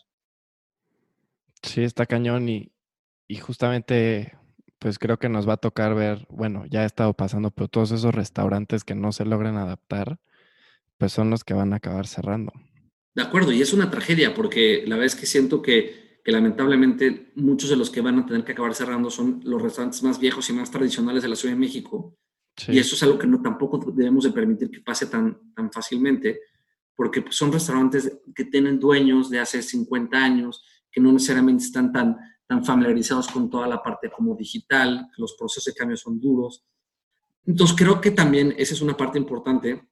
[1.65, 2.71] Sí, está cañón y,
[3.41, 4.37] justamente
[4.79, 7.91] pues creo que nos va a tocar ver, bueno, ya ha estado pasando, pero todos
[7.91, 10.19] esos restaurantes que no se logran adaptar,
[10.99, 12.53] pues son los que van a acabar cerrando.
[13.15, 17.71] De acuerdo, y es una tragedia porque la verdad es que siento que, lamentablemente muchos
[17.71, 20.53] de los que van a tener que acabar cerrando son los restaurantes más viejos y
[20.53, 22.17] más tradicionales de la Ciudad de México.
[22.69, 26.41] Y eso es algo que no tampoco debemos de permitir que pase tan, tan fácilmente,
[26.95, 30.63] porque pues, son restaurantes que tienen dueños de hace 50 años,
[30.95, 35.65] que no necesariamente están tan, tan familiarizados con toda la parte como digital, los procesos
[35.65, 36.65] de cambio son duros.
[37.45, 39.89] Entonces creo que también esa es una parte importante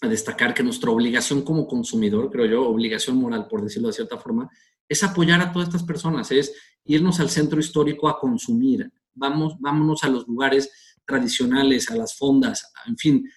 [0.00, 4.18] a destacar que nuestra obligación como consumidor, creo yo, obligación moral, por decirlo de cierta
[4.18, 4.50] forma,
[4.88, 6.52] es apoyar a todas estas personas, es
[6.84, 10.68] irnos al centro histórico a consumir, vamos, vámonos a los lugares
[11.06, 13.30] tradicionales, a las fondas, en fin,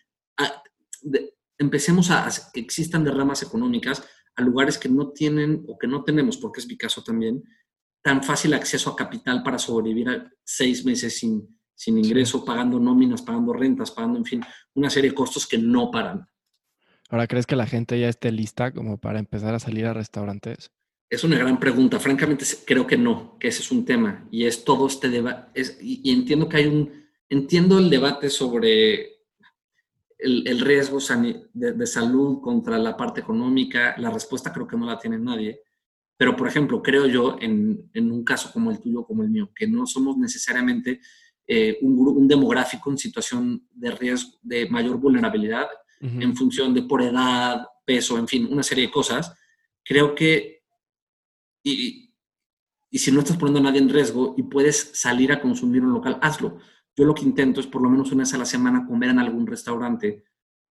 [1.59, 4.03] empecemos a, que existan derramas económicas
[4.35, 7.43] a lugares que no tienen o que no tenemos, porque es mi caso también,
[8.01, 13.21] tan fácil acceso a capital para sobrevivir a seis meses sin, sin ingreso, pagando nóminas,
[13.21, 14.41] pagando rentas, pagando, en fin,
[14.73, 16.27] una serie de costos que no paran.
[17.09, 20.71] Ahora, ¿crees que la gente ya esté lista como para empezar a salir a restaurantes?
[21.09, 21.99] Es una gran pregunta.
[21.99, 24.27] Francamente, creo que no, que ese es un tema.
[24.31, 25.61] Y es todo este debate.
[25.79, 27.03] Y, entiendo que hay un.
[27.29, 29.22] Entiendo el debate sobre
[30.23, 30.99] el, riesgo
[31.53, 33.95] de, salud contra la parte económica.
[33.97, 35.61] La respuesta creo que no la tiene nadie.
[36.17, 39.67] Pero, por ejemplo, creo yo, en, un caso como el tuyo, como el mío, que
[39.67, 41.01] no somos necesariamente
[41.45, 45.67] eh, un, un, demográfico en situación de riesgo, de mayor vulnerabilidad,
[46.01, 49.33] en función de por edad, peso, en fin, una serie de cosas.
[49.85, 50.63] Creo que
[51.63, 52.13] y,
[52.91, 55.93] y si no estás poniendo a nadie en riesgo y puedes salir a consumir un
[55.93, 56.59] local, hazlo.
[56.95, 59.19] Yo lo que intento es por lo menos una vez a la semana comer en
[59.19, 60.23] algún restaurante.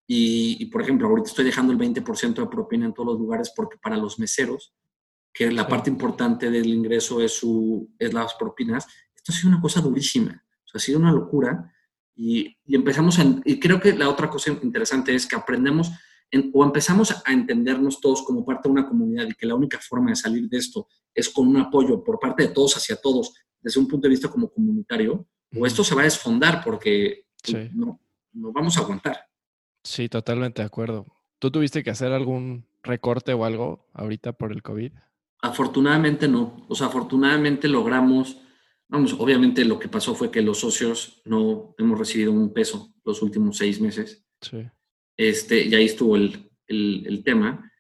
[0.07, 3.79] Y, por ejemplo, ahorita estoy dejando el 20% de propina en todos los lugares porque
[3.79, 4.75] para los meseros,
[5.33, 9.61] que la parte importante del ingreso es, su, es las propinas, esto ha sido una
[9.61, 10.45] cosa durísima.
[10.65, 11.73] O sea, ha sido una locura.
[12.15, 15.91] Y, y empezamos a, y creo que la otra cosa interesante es que aprendemos
[16.53, 20.11] o empezamos a entendernos todos como parte de una comunidad y que la única forma
[20.11, 23.81] de salir de esto es con un apoyo por parte de todos hacia todos, desde
[23.81, 27.27] un punto de vista como comunitario, o esto se va a desfondar porque
[27.73, 28.01] no,
[28.33, 29.29] no vamos a aguantar.
[29.85, 31.07] Sí, totalmente de acuerdo.
[31.39, 34.93] ¿Tú tuviste que hacer algún recorte o algo ahorita por el COVID?
[35.41, 36.65] Afortunadamente no.
[36.69, 38.41] O sea, afortunadamente logramos,
[38.89, 43.23] vamos, obviamente lo que pasó fue que los socios no hemos recibido un peso los
[43.23, 44.25] últimos seis meses.
[44.41, 44.65] Sí.
[45.17, 47.71] Este, y ahí estuvo el, el, tema.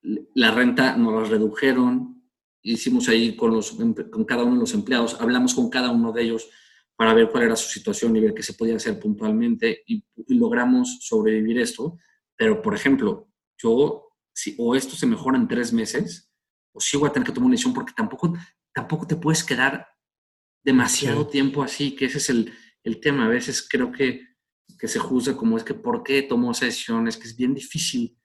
[0.00, 2.22] La renta nos la redujeron,
[2.62, 3.72] hicimos ahí con, los,
[4.10, 6.48] con cada uno de los empleados, hablamos con cada uno de ellos
[6.96, 10.98] para ver cuál era su situación y ver qué se podía hacer puntualmente y, logramos
[11.00, 11.98] sobrevivir esto.
[12.36, 13.28] Pero, por ejemplo,
[13.58, 16.30] yo, si, o esto se mejora en tres meses,
[16.72, 18.34] o sí voy a tener que tomar una decisión porque tampoco,
[18.72, 19.86] tampoco te puedes quedar
[20.64, 22.52] demasiado tiempo así, que ese es el,
[22.84, 23.26] el tema.
[23.26, 24.32] A veces creo que
[24.82, 27.54] que se juzga como es que por qué tomó esa decisión, es que es bien
[27.54, 28.18] difícil,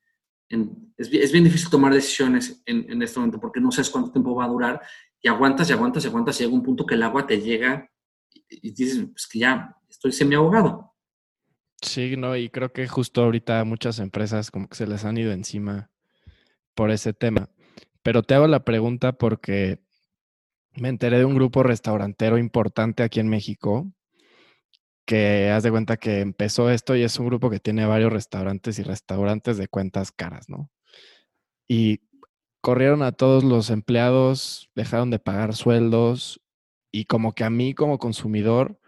[0.50, 0.58] es,
[1.08, 4.34] bien, es, bien, difícil tomar decisiones en, en, este momento porque no sabes cuánto tiempo
[4.34, 4.82] va a durar
[5.22, 7.88] y aguantas y aguantas y aguantas y llega un punto que el agua te llega
[8.32, 10.94] y, dices, pues que ya estoy semi ahogado.
[11.82, 15.32] Sí, no, y creo que justo ahorita muchas empresas como que se les han ido
[15.32, 15.92] encima
[16.74, 17.50] por ese tema.
[18.02, 19.82] Pero te hago la pregunta porque
[20.76, 23.92] me enteré de un grupo restaurantero importante aquí en México
[25.06, 28.78] que haz de cuenta que empezó esto y es un grupo que tiene varios restaurantes
[28.78, 30.70] y restaurantes de cuentas caras, ¿no?
[31.68, 32.02] Y
[32.62, 36.42] corrieron a todos los empleados, dejaron de pagar sueldos
[36.98, 38.80] y como que a mí como consumidor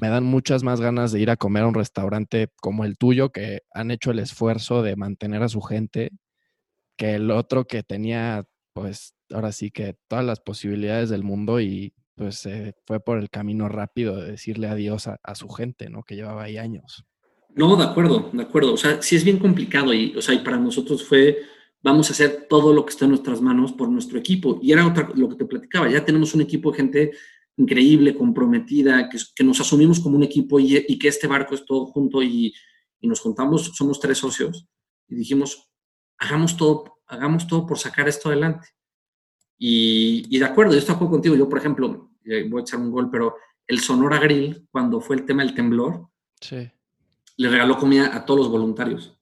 [0.00, 3.30] me dan muchas más ganas de ir a comer a un restaurante como el tuyo
[3.30, 6.12] que han hecho el esfuerzo de mantener a su gente
[6.96, 11.92] que el otro que tenía pues ahora sí que todas las posibilidades del mundo y
[12.14, 16.02] pues se fue por el camino rápido de decirle adiós a, su gente, ¿no?
[16.02, 17.04] Que llevaba ahí años.
[17.54, 18.74] No, de acuerdo, de acuerdo.
[18.74, 21.38] O sea, sí es bien complicado y, o sea, y para nosotros fue,
[21.82, 24.58] vamos a hacer todo lo que está en nuestras manos por nuestro equipo.
[24.62, 27.12] Y era otra, lo que te platicaba, ya tenemos un equipo de gente
[27.56, 31.64] increíble, comprometida, que, que nos asumimos como un equipo y, y, que este barco es
[31.64, 32.52] todo junto y,
[33.00, 34.66] y nos contamos, somos tres socios
[35.08, 35.68] y dijimos,
[36.18, 38.68] hagamos todo, hagamos todo por sacar esto adelante.
[39.58, 41.36] Y, de acuerdo, yo estoy de acuerdo contigo.
[41.36, 43.36] Yo, por ejemplo, voy a echar un gol, pero
[43.66, 46.08] el Sonora Grill, cuando fue el tema del temblor,
[47.36, 49.16] le regaló comida a todos los voluntarios.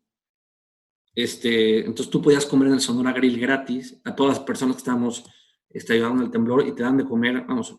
[1.14, 4.80] Este, entonces tú podías comer en el Sonora Grill gratis a todas las personas que
[4.80, 5.24] estábamos
[5.68, 7.76] este, ayudando en el temblor y te dan de comer, vamos,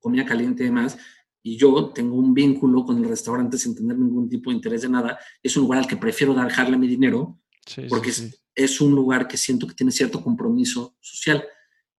[0.00, 0.96] comida caliente y demás.
[1.42, 4.88] Y yo tengo un vínculo con el restaurante sin tener ningún tipo de interés de
[4.88, 5.18] nada.
[5.42, 7.40] Es un lugar al que prefiero dejarle mi dinero
[7.88, 11.44] porque Es, es un lugar que siento que tiene cierto compromiso social.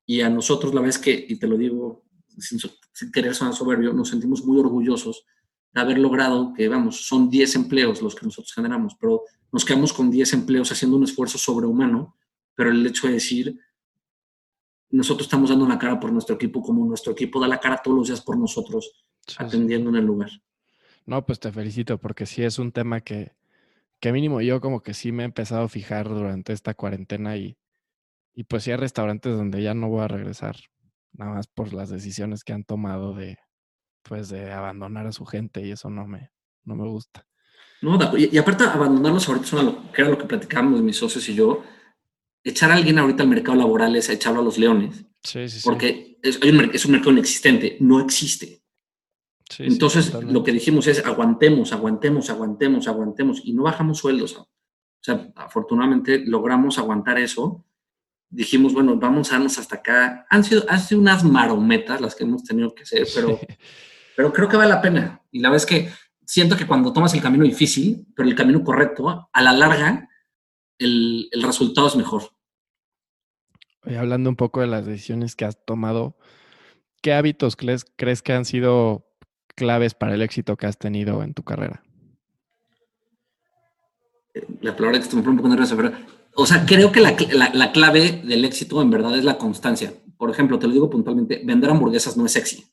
[0.06, 2.08] Y a nosotros, la vez que, y te lo digo
[2.40, 2.60] sin,
[3.12, 5.26] querer sonar soberbio, nos sentimos muy orgullosos
[5.74, 9.94] de haber logrado que, vamos, son 10 empleos los que nosotros generamos, pero nos quedamos
[9.94, 12.16] con 10 empleos haciendo un esfuerzo sobrehumano,
[12.56, 13.60] pero el hecho de decir,
[14.90, 17.98] nosotros estamos dando la cara por nuestro equipo, como nuestro equipo da la cara todos
[17.98, 19.06] los días por nosotros,
[19.38, 20.30] atendiendo en el lugar.
[21.06, 23.34] No, pues te felicito, porque sí es un tema que,
[24.00, 27.58] que mínimo yo como que sí me he empezado a fijar durante esta cuarentena y
[28.38, 30.58] y pues sí hay restaurantes donde ya no voy a regresar,
[31.14, 33.40] nada más por las decisiones que han tomado de,
[34.04, 36.30] pues de abandonar a su gente y eso no me,
[36.64, 37.26] no me gusta.
[37.82, 41.64] No, y, aparte abandonarlos ahorita, es que era lo que platicábamos mis socios y yo,
[42.44, 45.06] echar a alguien ahorita al mercado laboral es echarlo a los leones.
[45.24, 48.62] Sí, sí, porque Es, es un mercado inexistente, no existe.
[49.60, 54.36] Entonces, lo que dijimos es aguantemos, aguantemos, aguantemos, aguantemos y no bajamos sueldos.
[54.36, 54.48] O
[55.02, 57.66] sea, afortunadamente logramos aguantar eso.
[58.30, 60.26] Dijimos, bueno, vamos a darnos hasta acá.
[60.30, 63.40] Han sido, han sido unas marometas las que hemos tenido que hacer, pero,
[64.16, 65.22] pero creo que vale la pena.
[65.32, 65.90] Y la verdad es que
[66.26, 70.10] siento que cuando tomas el camino difícil, pero el camino correcto, a la larga,
[70.80, 72.32] el, el resultado es mejor.
[73.84, 76.18] hablando un poco de las decisiones que has tomado,
[77.02, 79.08] ¿qué hábitos crees, crees que han sido
[79.56, 81.84] claves para el éxito que has tenido en tu carrera?
[84.62, 85.92] La palabra que me pone un poco nervioso, pero,
[86.36, 89.94] o sea, creo que la, clave del éxito en verdad es la constancia.
[90.16, 92.66] Por ejemplo, te lo digo puntualmente, vender hamburguesas no es sexy.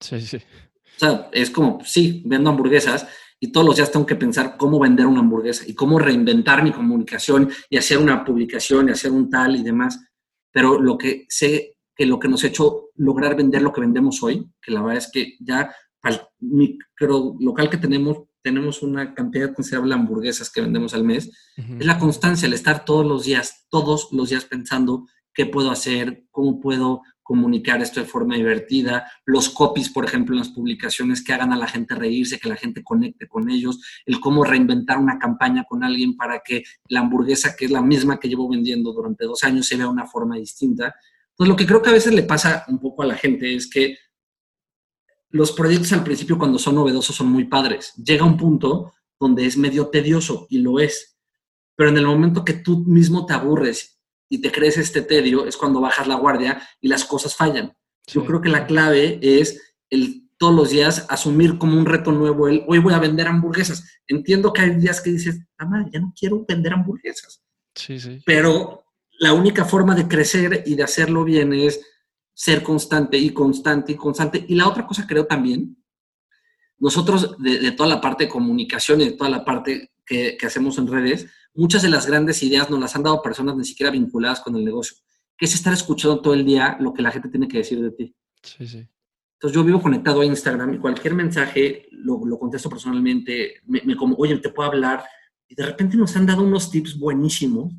[0.00, 0.36] Sí, sí.
[0.36, 3.08] O sea, es como, sí, vendo hamburguesas
[3.40, 6.72] y todos los días tengo que pensar cómo vender una hamburguesa y cómo reinventar mi
[6.72, 10.04] comunicación y hacer una publicación y hacer un tal y demás.
[10.52, 14.22] Pero lo que sé que lo que nos ha hecho lograr vender lo que vendemos
[14.22, 19.52] hoy, que la verdad es que ya al micro local que tenemos, tenemos una cantidad
[19.52, 23.66] considerable de hamburguesas que vendemos al mes, es la constancia, el estar todos los días,
[23.68, 29.50] todos los días pensando qué puedo hacer, cómo puedo comunicar esto de forma divertida, los
[29.50, 32.82] copies, por ejemplo, en las publicaciones que hagan a la gente reírse, que la gente
[32.82, 37.66] conecte con ellos, el cómo reinventar una campaña con alguien para que la hamburguesa, que
[37.66, 40.94] es la misma que llevo vendiendo durante dos años, se vea una forma distinta.
[41.32, 43.68] Entonces, lo que creo que a veces le pasa un poco a la gente es
[43.68, 43.98] que
[45.28, 47.92] los proyectos al principio cuando son novedosos son muy padres.
[48.02, 51.18] Llega un punto donde es medio tedioso y lo es.
[51.76, 53.97] Pero en el momento que tú mismo te aburres
[54.28, 57.72] y te crees este tedio, es cuando bajas la guardia y las cosas fallan.
[58.06, 62.48] Yo creo que la clave es el todos los días asumir como un reto nuevo
[62.48, 63.84] el hoy voy a vender hamburguesas.
[64.06, 67.42] Entiendo que hay días que dices, ah, ya no quiero vender hamburguesas.
[67.74, 68.22] Sí, sí.
[68.24, 68.84] Pero
[69.18, 71.80] la única forma de crecer y de hacerlo bien es
[72.32, 74.44] ser constante y constante y constante.
[74.48, 75.76] Y la otra cosa creo también,
[76.78, 80.86] nosotros de, toda la parte de comunicación y de toda la parte que, hacemos en
[80.86, 84.56] redes, muchas de las grandes ideas nos las han dado personas ni siquiera vinculadas con
[84.56, 84.96] el negocio,
[85.36, 87.90] que es estar escuchando todo el día lo que la gente tiene que decir de
[87.90, 88.16] ti.
[88.42, 88.88] Sí, sí.
[89.34, 94.36] Entonces yo vivo conectado a Instagram y cualquier mensaje lo, contesto personalmente, me, como, oye,
[94.38, 95.04] te puedo hablar.
[95.46, 97.72] Y de repente nos han dado unos tips buenísimos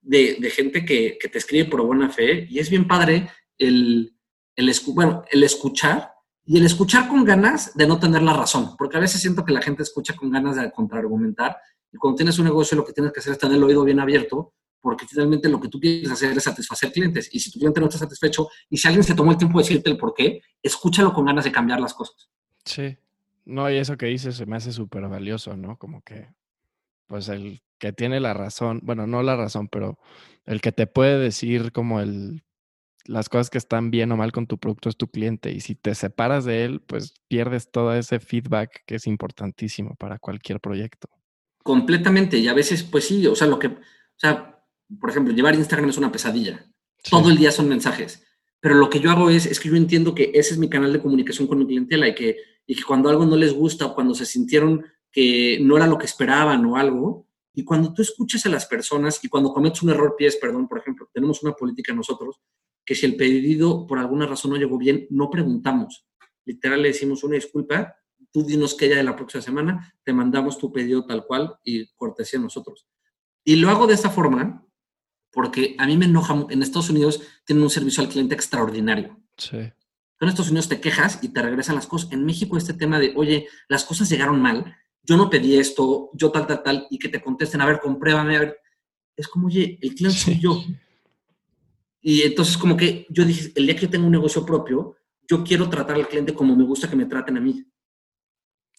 [0.00, 4.16] de, gente que, que, te escribe por buena fe y es bien padre el,
[4.56, 6.13] el, bueno, el escuchar
[6.46, 9.52] y el escuchar con ganas de no tener la razón, porque a veces siento que
[9.52, 11.56] la gente escucha con ganas de contraargumentar
[11.92, 14.00] y cuando tienes un negocio lo que tienes que hacer es tener el oído bien
[14.00, 17.80] abierto, porque finalmente lo que tú quieres hacer es satisfacer clientes y si tu cliente
[17.80, 20.42] no está satisfecho y si alguien se tomó el tiempo de decirte el por qué,
[20.62, 22.28] escúchalo con ganas de cambiar las cosas.
[22.64, 22.98] Sí,
[23.46, 25.78] no, y eso que dices se me hace súper valioso, ¿no?
[25.78, 26.28] Como que,
[27.06, 29.98] pues el que tiene la razón, bueno, no la razón, pero
[30.44, 32.42] el que te puede decir como el
[33.06, 35.74] las cosas que están bien o mal con tu producto es tu cliente y si
[35.74, 41.08] te separas de él, pues pierdes todo ese feedback que es importantísimo para cualquier proyecto.
[41.62, 43.78] Completamente y a veces pues sí, o sea, lo que, o
[44.16, 44.62] sea,
[45.00, 46.66] por ejemplo, llevar Instagram es una pesadilla.
[47.10, 48.24] Todo el día son mensajes.
[48.60, 50.92] Pero lo que yo hago es, es que yo entiendo que ese es mi canal
[50.92, 53.94] de comunicación con mi clientela y que, y que cuando algo no les gusta o
[53.94, 58.44] cuando se sintieron que no era lo que esperaban o algo, y cuando tú escuches
[58.46, 61.92] a las personas y cuando cometes un error, pies perdón, por ejemplo, tenemos una política
[61.92, 62.40] nosotros
[62.84, 66.06] que si el pedido por alguna razón no llegó bien, no preguntamos.
[66.44, 67.96] Literal le decimos una disculpa,
[68.30, 71.86] tú dinos que ya de la próxima semana, te mandamos tu pedido tal cual y
[71.94, 72.86] cortesía a nosotros.
[73.44, 74.66] Y lo hago de esta forma
[75.30, 79.20] porque a mí me enoja, en Estados Unidos tienen un servicio al cliente extraordinario.
[79.36, 79.56] Sí.
[79.56, 82.12] En Estados Unidos te quejas y te regresan las cosas.
[82.12, 86.30] En México este tema de, oye, las cosas llegaron mal, yo no pedí esto, yo
[86.30, 88.58] tal, tal, tal, y que te contesten, a ver, compruébame, a ver.
[89.16, 90.62] Es como, oye, el cliente soy yo.
[92.06, 94.94] Y entonces como que yo dije, el día que yo tengo un negocio propio,
[95.26, 97.64] yo quiero tratar al cliente como me gusta que me traten a mí.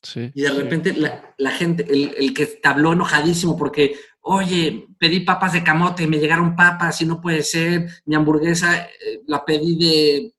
[0.03, 5.53] Sí, y de repente la, gente, el, que te habló enojadísimo porque, oye, pedí papas
[5.53, 9.75] de camote y me llegaron papas y no puede ser, mi hamburguesa eh, la pedí
[9.75, 10.35] de,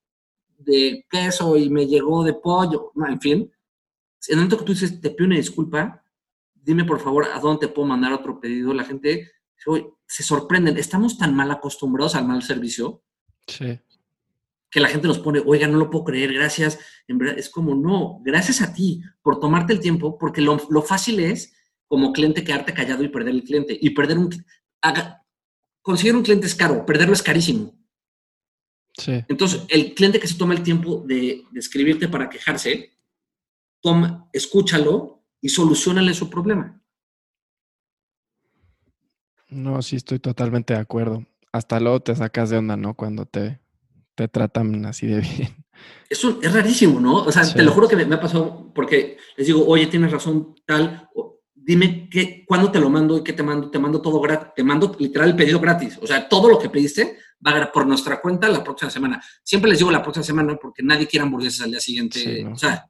[0.59, 3.39] de, queso y me llegó de pollo, no, en fin.
[3.41, 3.51] En
[4.29, 6.05] el momento que tú dices, te pido una disculpa,
[6.55, 9.33] dime por favor a dónde te puedo mandar otro pedido, la gente
[10.07, 10.77] se sorprenden.
[10.77, 13.03] Estamos tan mal acostumbrados al mal servicio.
[14.71, 16.79] Que la gente nos pone, oiga, no lo puedo creer, gracias.
[17.09, 21.21] En verdad, es como, no, gracias a ti por tomarte el tiempo, porque lo, fácil
[21.21, 21.55] es,
[21.87, 23.79] como cliente, quedarte callado y perder el cliente.
[23.81, 24.31] Y perder un.
[25.83, 27.75] conseguir un cliente es caro, perderlo es carísimo.
[29.29, 32.99] Entonces, el cliente que se toma el tiempo de, de escribirte para quejarse,
[33.83, 36.81] toma, escúchalo y solucionale su problema.
[39.49, 41.25] No, sí, estoy totalmente de acuerdo.
[41.53, 42.95] Hasta luego te sacas de onda, ¿no?
[42.95, 43.61] Cuando te,
[44.15, 45.65] te tratan así de bien.
[46.09, 47.17] Eso es rarísimo, ¿no?
[47.17, 50.55] O sea, te lo juro que me, ha pasado porque les digo, oye, tienes razón,
[50.65, 51.09] tal,
[51.55, 54.63] dime qué, cuándo te lo mando y qué te mando, te mando todo gratis, te
[54.63, 55.99] mando literal el pedido gratis.
[56.01, 59.23] O sea, todo lo que pediste va a por nuestra cuenta la próxima semana.
[59.43, 62.47] Siempre les digo la próxima semana porque nadie quiere hamburguesas al día siguiente.
[62.47, 62.89] O sea,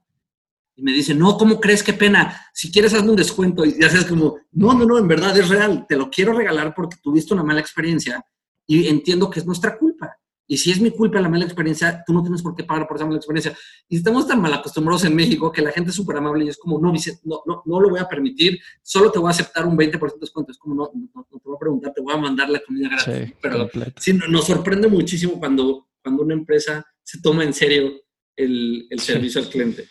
[0.77, 1.83] y me dicen, no, ¿cómo crees?
[1.83, 2.39] Qué pena.
[2.53, 3.65] Si quieres, hazme un descuento.
[3.65, 5.87] Y ya sabes, como, no, no, no, en verdad es real.
[5.89, 8.23] Te lo quiero regalar porque tuviste una mala experiencia
[8.67, 10.19] y entiendo que es nuestra culpa.
[10.47, 12.99] Y si es mi culpa la mala experiencia, tú no tienes por qué pagar por
[12.99, 13.57] esa mala experiencia.
[13.89, 16.59] Y estamos tan mal acostumbrados en México que la gente es súper amable y es
[16.59, 19.77] como, no, no, no, no lo voy a permitir, solo te voy a aceptar un
[19.77, 20.53] 20% de descuento.
[20.53, 23.33] Es como, no, no, te voy a preguntar, te voy a mandar la comida gratis.
[23.41, 27.93] Pero sí, nos sorprende muchísimo cuando, cuando una empresa se toma en serio
[28.37, 29.89] el, el servicio al cliente.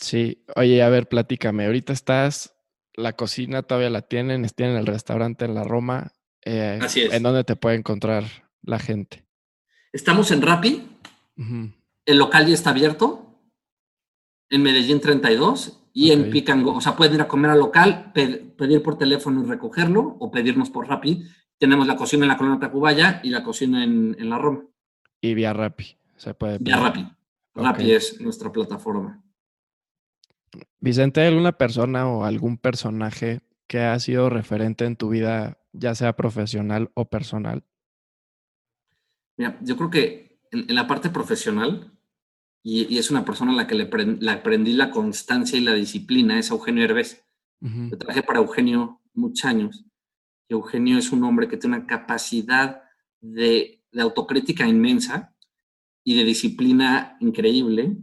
[0.00, 1.66] Sí, oye, a ver, platícame.
[1.66, 2.56] Ahorita estás,
[2.94, 6.12] la cocina todavía la tienen, tienen el restaurante en la Roma.
[6.42, 7.12] Eh, Así es.
[7.12, 8.24] ¿En dónde te puede encontrar
[8.62, 9.26] la gente?
[9.92, 10.86] Estamos en Rappi.
[12.06, 13.26] El local ya está abierto.
[14.50, 16.74] En Medellín 32 y en Picango.
[16.74, 20.70] O sea, pueden ir a comer al local, pedir por teléfono y recogerlo o pedirnos
[20.70, 21.24] por Rappi.
[21.58, 24.64] Tenemos la cocina en la colonia Tacubaya y la cocina en, la Roma.
[25.20, 25.96] Y vía Rappi.
[26.16, 27.06] Se puede vía Rappi.
[27.54, 29.22] Rappi es nuestra plataforma.
[30.80, 35.94] Vicente, ¿hay alguna persona o algún personaje que ha sido referente en tu vida, ya
[35.94, 37.64] sea profesional o personal?
[39.36, 41.92] Mira, yo creo que en, la parte profesional,
[42.62, 46.50] y, es una persona a la que le, aprendí la constancia y la disciplina, es
[46.50, 47.24] Eugenio Herbes.
[47.60, 49.84] Yo trabajé para Eugenio muchos años.
[50.48, 52.82] Eugenio es un hombre que tiene una capacidad
[53.20, 55.34] de, de autocrítica inmensa
[56.02, 57.98] y de disciplina increíble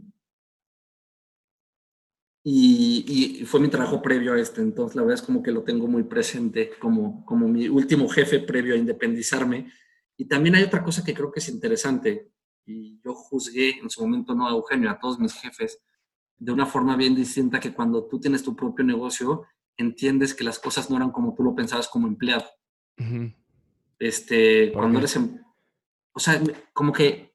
[2.50, 5.86] y, fue mi trabajo previo a este, entonces la verdad es como que lo tengo
[5.86, 9.70] muy presente como, como mi último jefe previo a independizarme.
[10.16, 12.32] Y también hay otra cosa que creo que es interesante,
[12.64, 15.80] y yo juzgué en su momento no a Eugenio, a todos mis jefes,
[16.38, 19.44] de una forma bien distinta que cuando tú tienes tu propio negocio,
[19.76, 22.46] entiendes que las cosas no eran como tú lo pensabas como empleado.
[23.98, 25.38] Este, cuando eres, em,
[26.12, 26.42] o sea,
[26.72, 27.34] como que,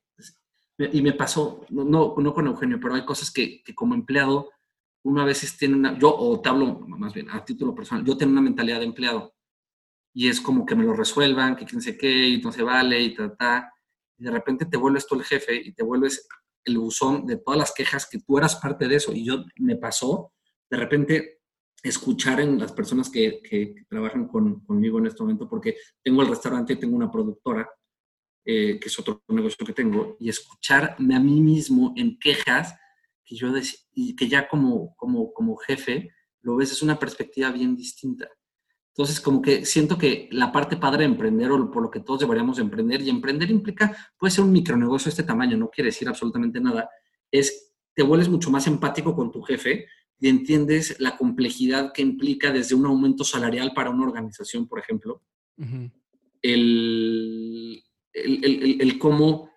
[0.78, 4.50] y me pasó, no, no, no con Eugenio, pero hay cosas que, que como empleado
[5.04, 8.18] uno a veces tiene una, yo, o te hablo más bien a título personal, yo
[8.18, 9.34] tengo una mentalidad de empleado
[10.14, 13.14] y es como que me lo resuelvan, que quién sé qué, y entonces vale, y
[13.14, 13.74] ta, ta,
[14.18, 16.28] y de repente te vuelves tú el jefe y te vuelves
[16.64, 19.12] el buzón de todas las quejas que tú eras parte de eso.
[19.12, 20.32] Y yo me pasó
[20.70, 21.40] de repente
[21.82, 26.30] escuchar en las personas que, que, trabajan con, conmigo en este momento, porque tengo el
[26.30, 27.70] restaurante y tengo una productora,
[28.46, 32.76] eh, que es otro negocio que tengo, y escucharme a mí mismo en quejas
[33.26, 33.48] que yo
[33.94, 36.12] y que ya como, como, como jefe
[36.42, 38.30] lo ves es una perspectiva bien distinta.
[38.90, 42.20] Entonces, como que siento que la parte padre de emprender o por lo que todos
[42.20, 46.08] deberíamos emprender, y emprender implica, puede ser un micronegocio de este tamaño, no quiere decir
[46.08, 46.88] absolutamente nada,
[47.32, 49.88] es te vuelves mucho más empático con tu jefe
[50.20, 55.24] y entiendes la complejidad que implica desde un aumento salarial para una organización, por ejemplo,
[56.42, 59.50] el, el, el, el, cómo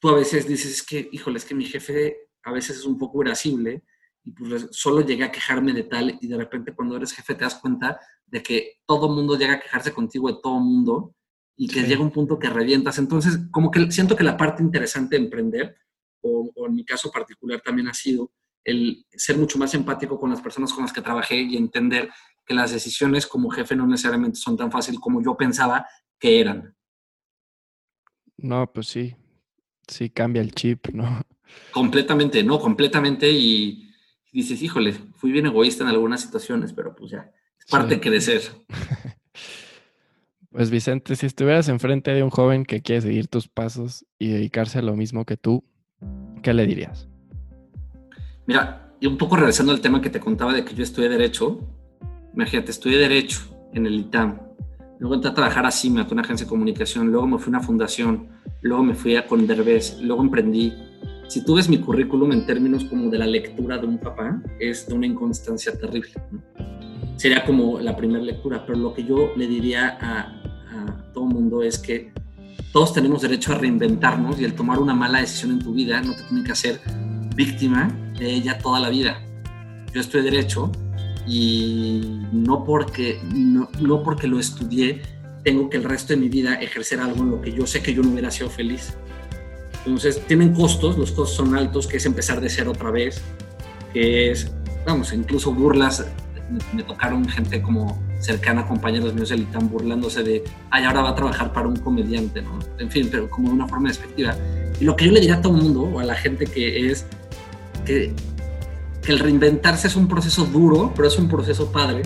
[0.00, 2.98] tú a veces dices, es que, híjole, es que mi jefe a veces es un
[2.98, 3.82] poco irascible
[4.22, 7.44] y pues solo llegué a quejarme de tal y de repente cuando eres jefe te
[7.44, 11.14] das cuenta de que todo mundo llega a quejarse contigo de todo mundo
[11.56, 12.98] y que llega un punto que revientas.
[12.98, 15.76] Entonces, como que siento que la parte interesante de emprender,
[16.22, 18.32] o, en mi caso particular también ha sido
[18.64, 22.10] el ser mucho más empático con las personas con las que trabajé y entender
[22.46, 25.86] que las decisiones como jefe no necesariamente son tan fáciles como yo pensaba
[26.18, 26.74] que eran.
[28.38, 29.14] No, pues sí,
[29.86, 31.20] sí cambia el chip, ¿no?
[31.72, 33.30] Completamente, no, completamente.
[33.30, 33.90] Y
[34.32, 38.42] dices, híjole, fui bien egoísta en algunas situaciones, pero pues ya, es parte de crecer.
[40.54, 44.78] Pues Vicente, si estuvieras enfrente de un joven que quiere seguir tus pasos y dedicarse
[44.78, 45.64] a lo mismo que tú,
[46.44, 47.08] ¿qué le dirías?
[48.46, 51.58] Mira, y un poco regresando al tema que te contaba de que yo estudié Derecho,
[52.34, 53.40] imagínate, estudié Derecho
[53.72, 54.38] en el ITAM,
[55.00, 57.66] luego entré a trabajar a CIMAT, una agencia de comunicación, luego me fui a una
[57.66, 58.28] fundación,
[58.60, 60.72] luego me fui a Conderbez, luego emprendí,
[61.28, 64.86] si tú ves mi currículum en términos como de la lectura de un papá, es
[64.86, 66.12] de una inconstancia terrible.
[67.16, 70.20] Sería como la primera lectura, pero lo que yo le diría a,
[70.70, 72.12] a todo mundo es que
[72.72, 76.14] todos tenemos derecho a reinventarnos y el tomar una mala decisión en tu vida no
[76.14, 76.80] te tiene que hacer
[77.36, 79.20] víctima de ella toda la vida.
[79.92, 80.72] Yo estoy derecho
[81.26, 85.02] y no porque, no, no porque lo estudié
[85.44, 87.94] tengo que el resto de mi vida ejercer algo en lo que yo sé que
[87.94, 88.94] yo no hubiera sido feliz.
[89.84, 93.20] Entonces, tienen costos, los costos son altos, que es empezar de cero otra vez,
[93.92, 94.50] que es,
[94.86, 96.06] vamos, incluso burlas,
[96.72, 101.14] me, tocaron gente como cercana, compañeros míos del ITAM, burlándose de, ay, ahora va a
[101.14, 102.58] trabajar para un comediante, ¿no?
[102.78, 104.34] En fin, pero como de una forma despectiva.
[104.80, 106.90] Y lo que yo le diría a todo el mundo, o a la gente que
[106.90, 107.06] es
[107.84, 108.14] que,
[109.02, 112.02] que el reinventarse es un proceso duro, pero es un proceso padre,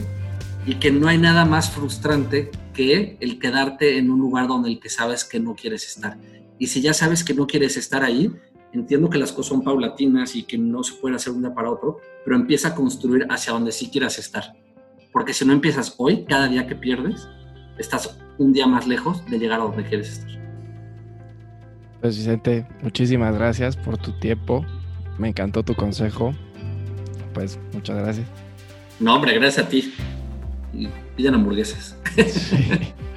[0.67, 4.81] y que no hay nada más frustrante que el quedarte en un lugar donde el
[4.81, 6.17] que sabes que no quieres estar.
[6.59, 8.31] Y si ya sabes que no quieres estar ahí,
[8.73, 11.99] entiendo que las cosas son paulatinas y que no se pueden hacer una para otro,
[12.25, 14.55] pero empieza a construir hacia donde sí quieras estar.
[15.13, 17.29] Porque si no empiezas hoy, cada día que pierdes,
[17.79, 20.39] estás un día más lejos de llegar a donde quieres estar.
[22.01, 24.65] Pues Vicente, muchísimas gracias por tu tiempo.
[25.19, 26.33] Me encantó tu consejo.
[27.35, 28.27] Pues muchas gracias.
[29.01, 29.93] No, hombre, gracias a ti.
[30.73, 31.97] Y pillan hamburguesas.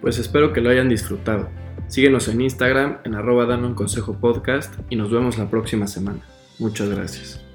[0.00, 1.48] Pues espero que lo hayan disfrutado.
[1.88, 6.20] Síguenos en Instagram en arroba un consejo podcast y nos vemos la próxima semana.
[6.58, 7.49] Muchas gracias.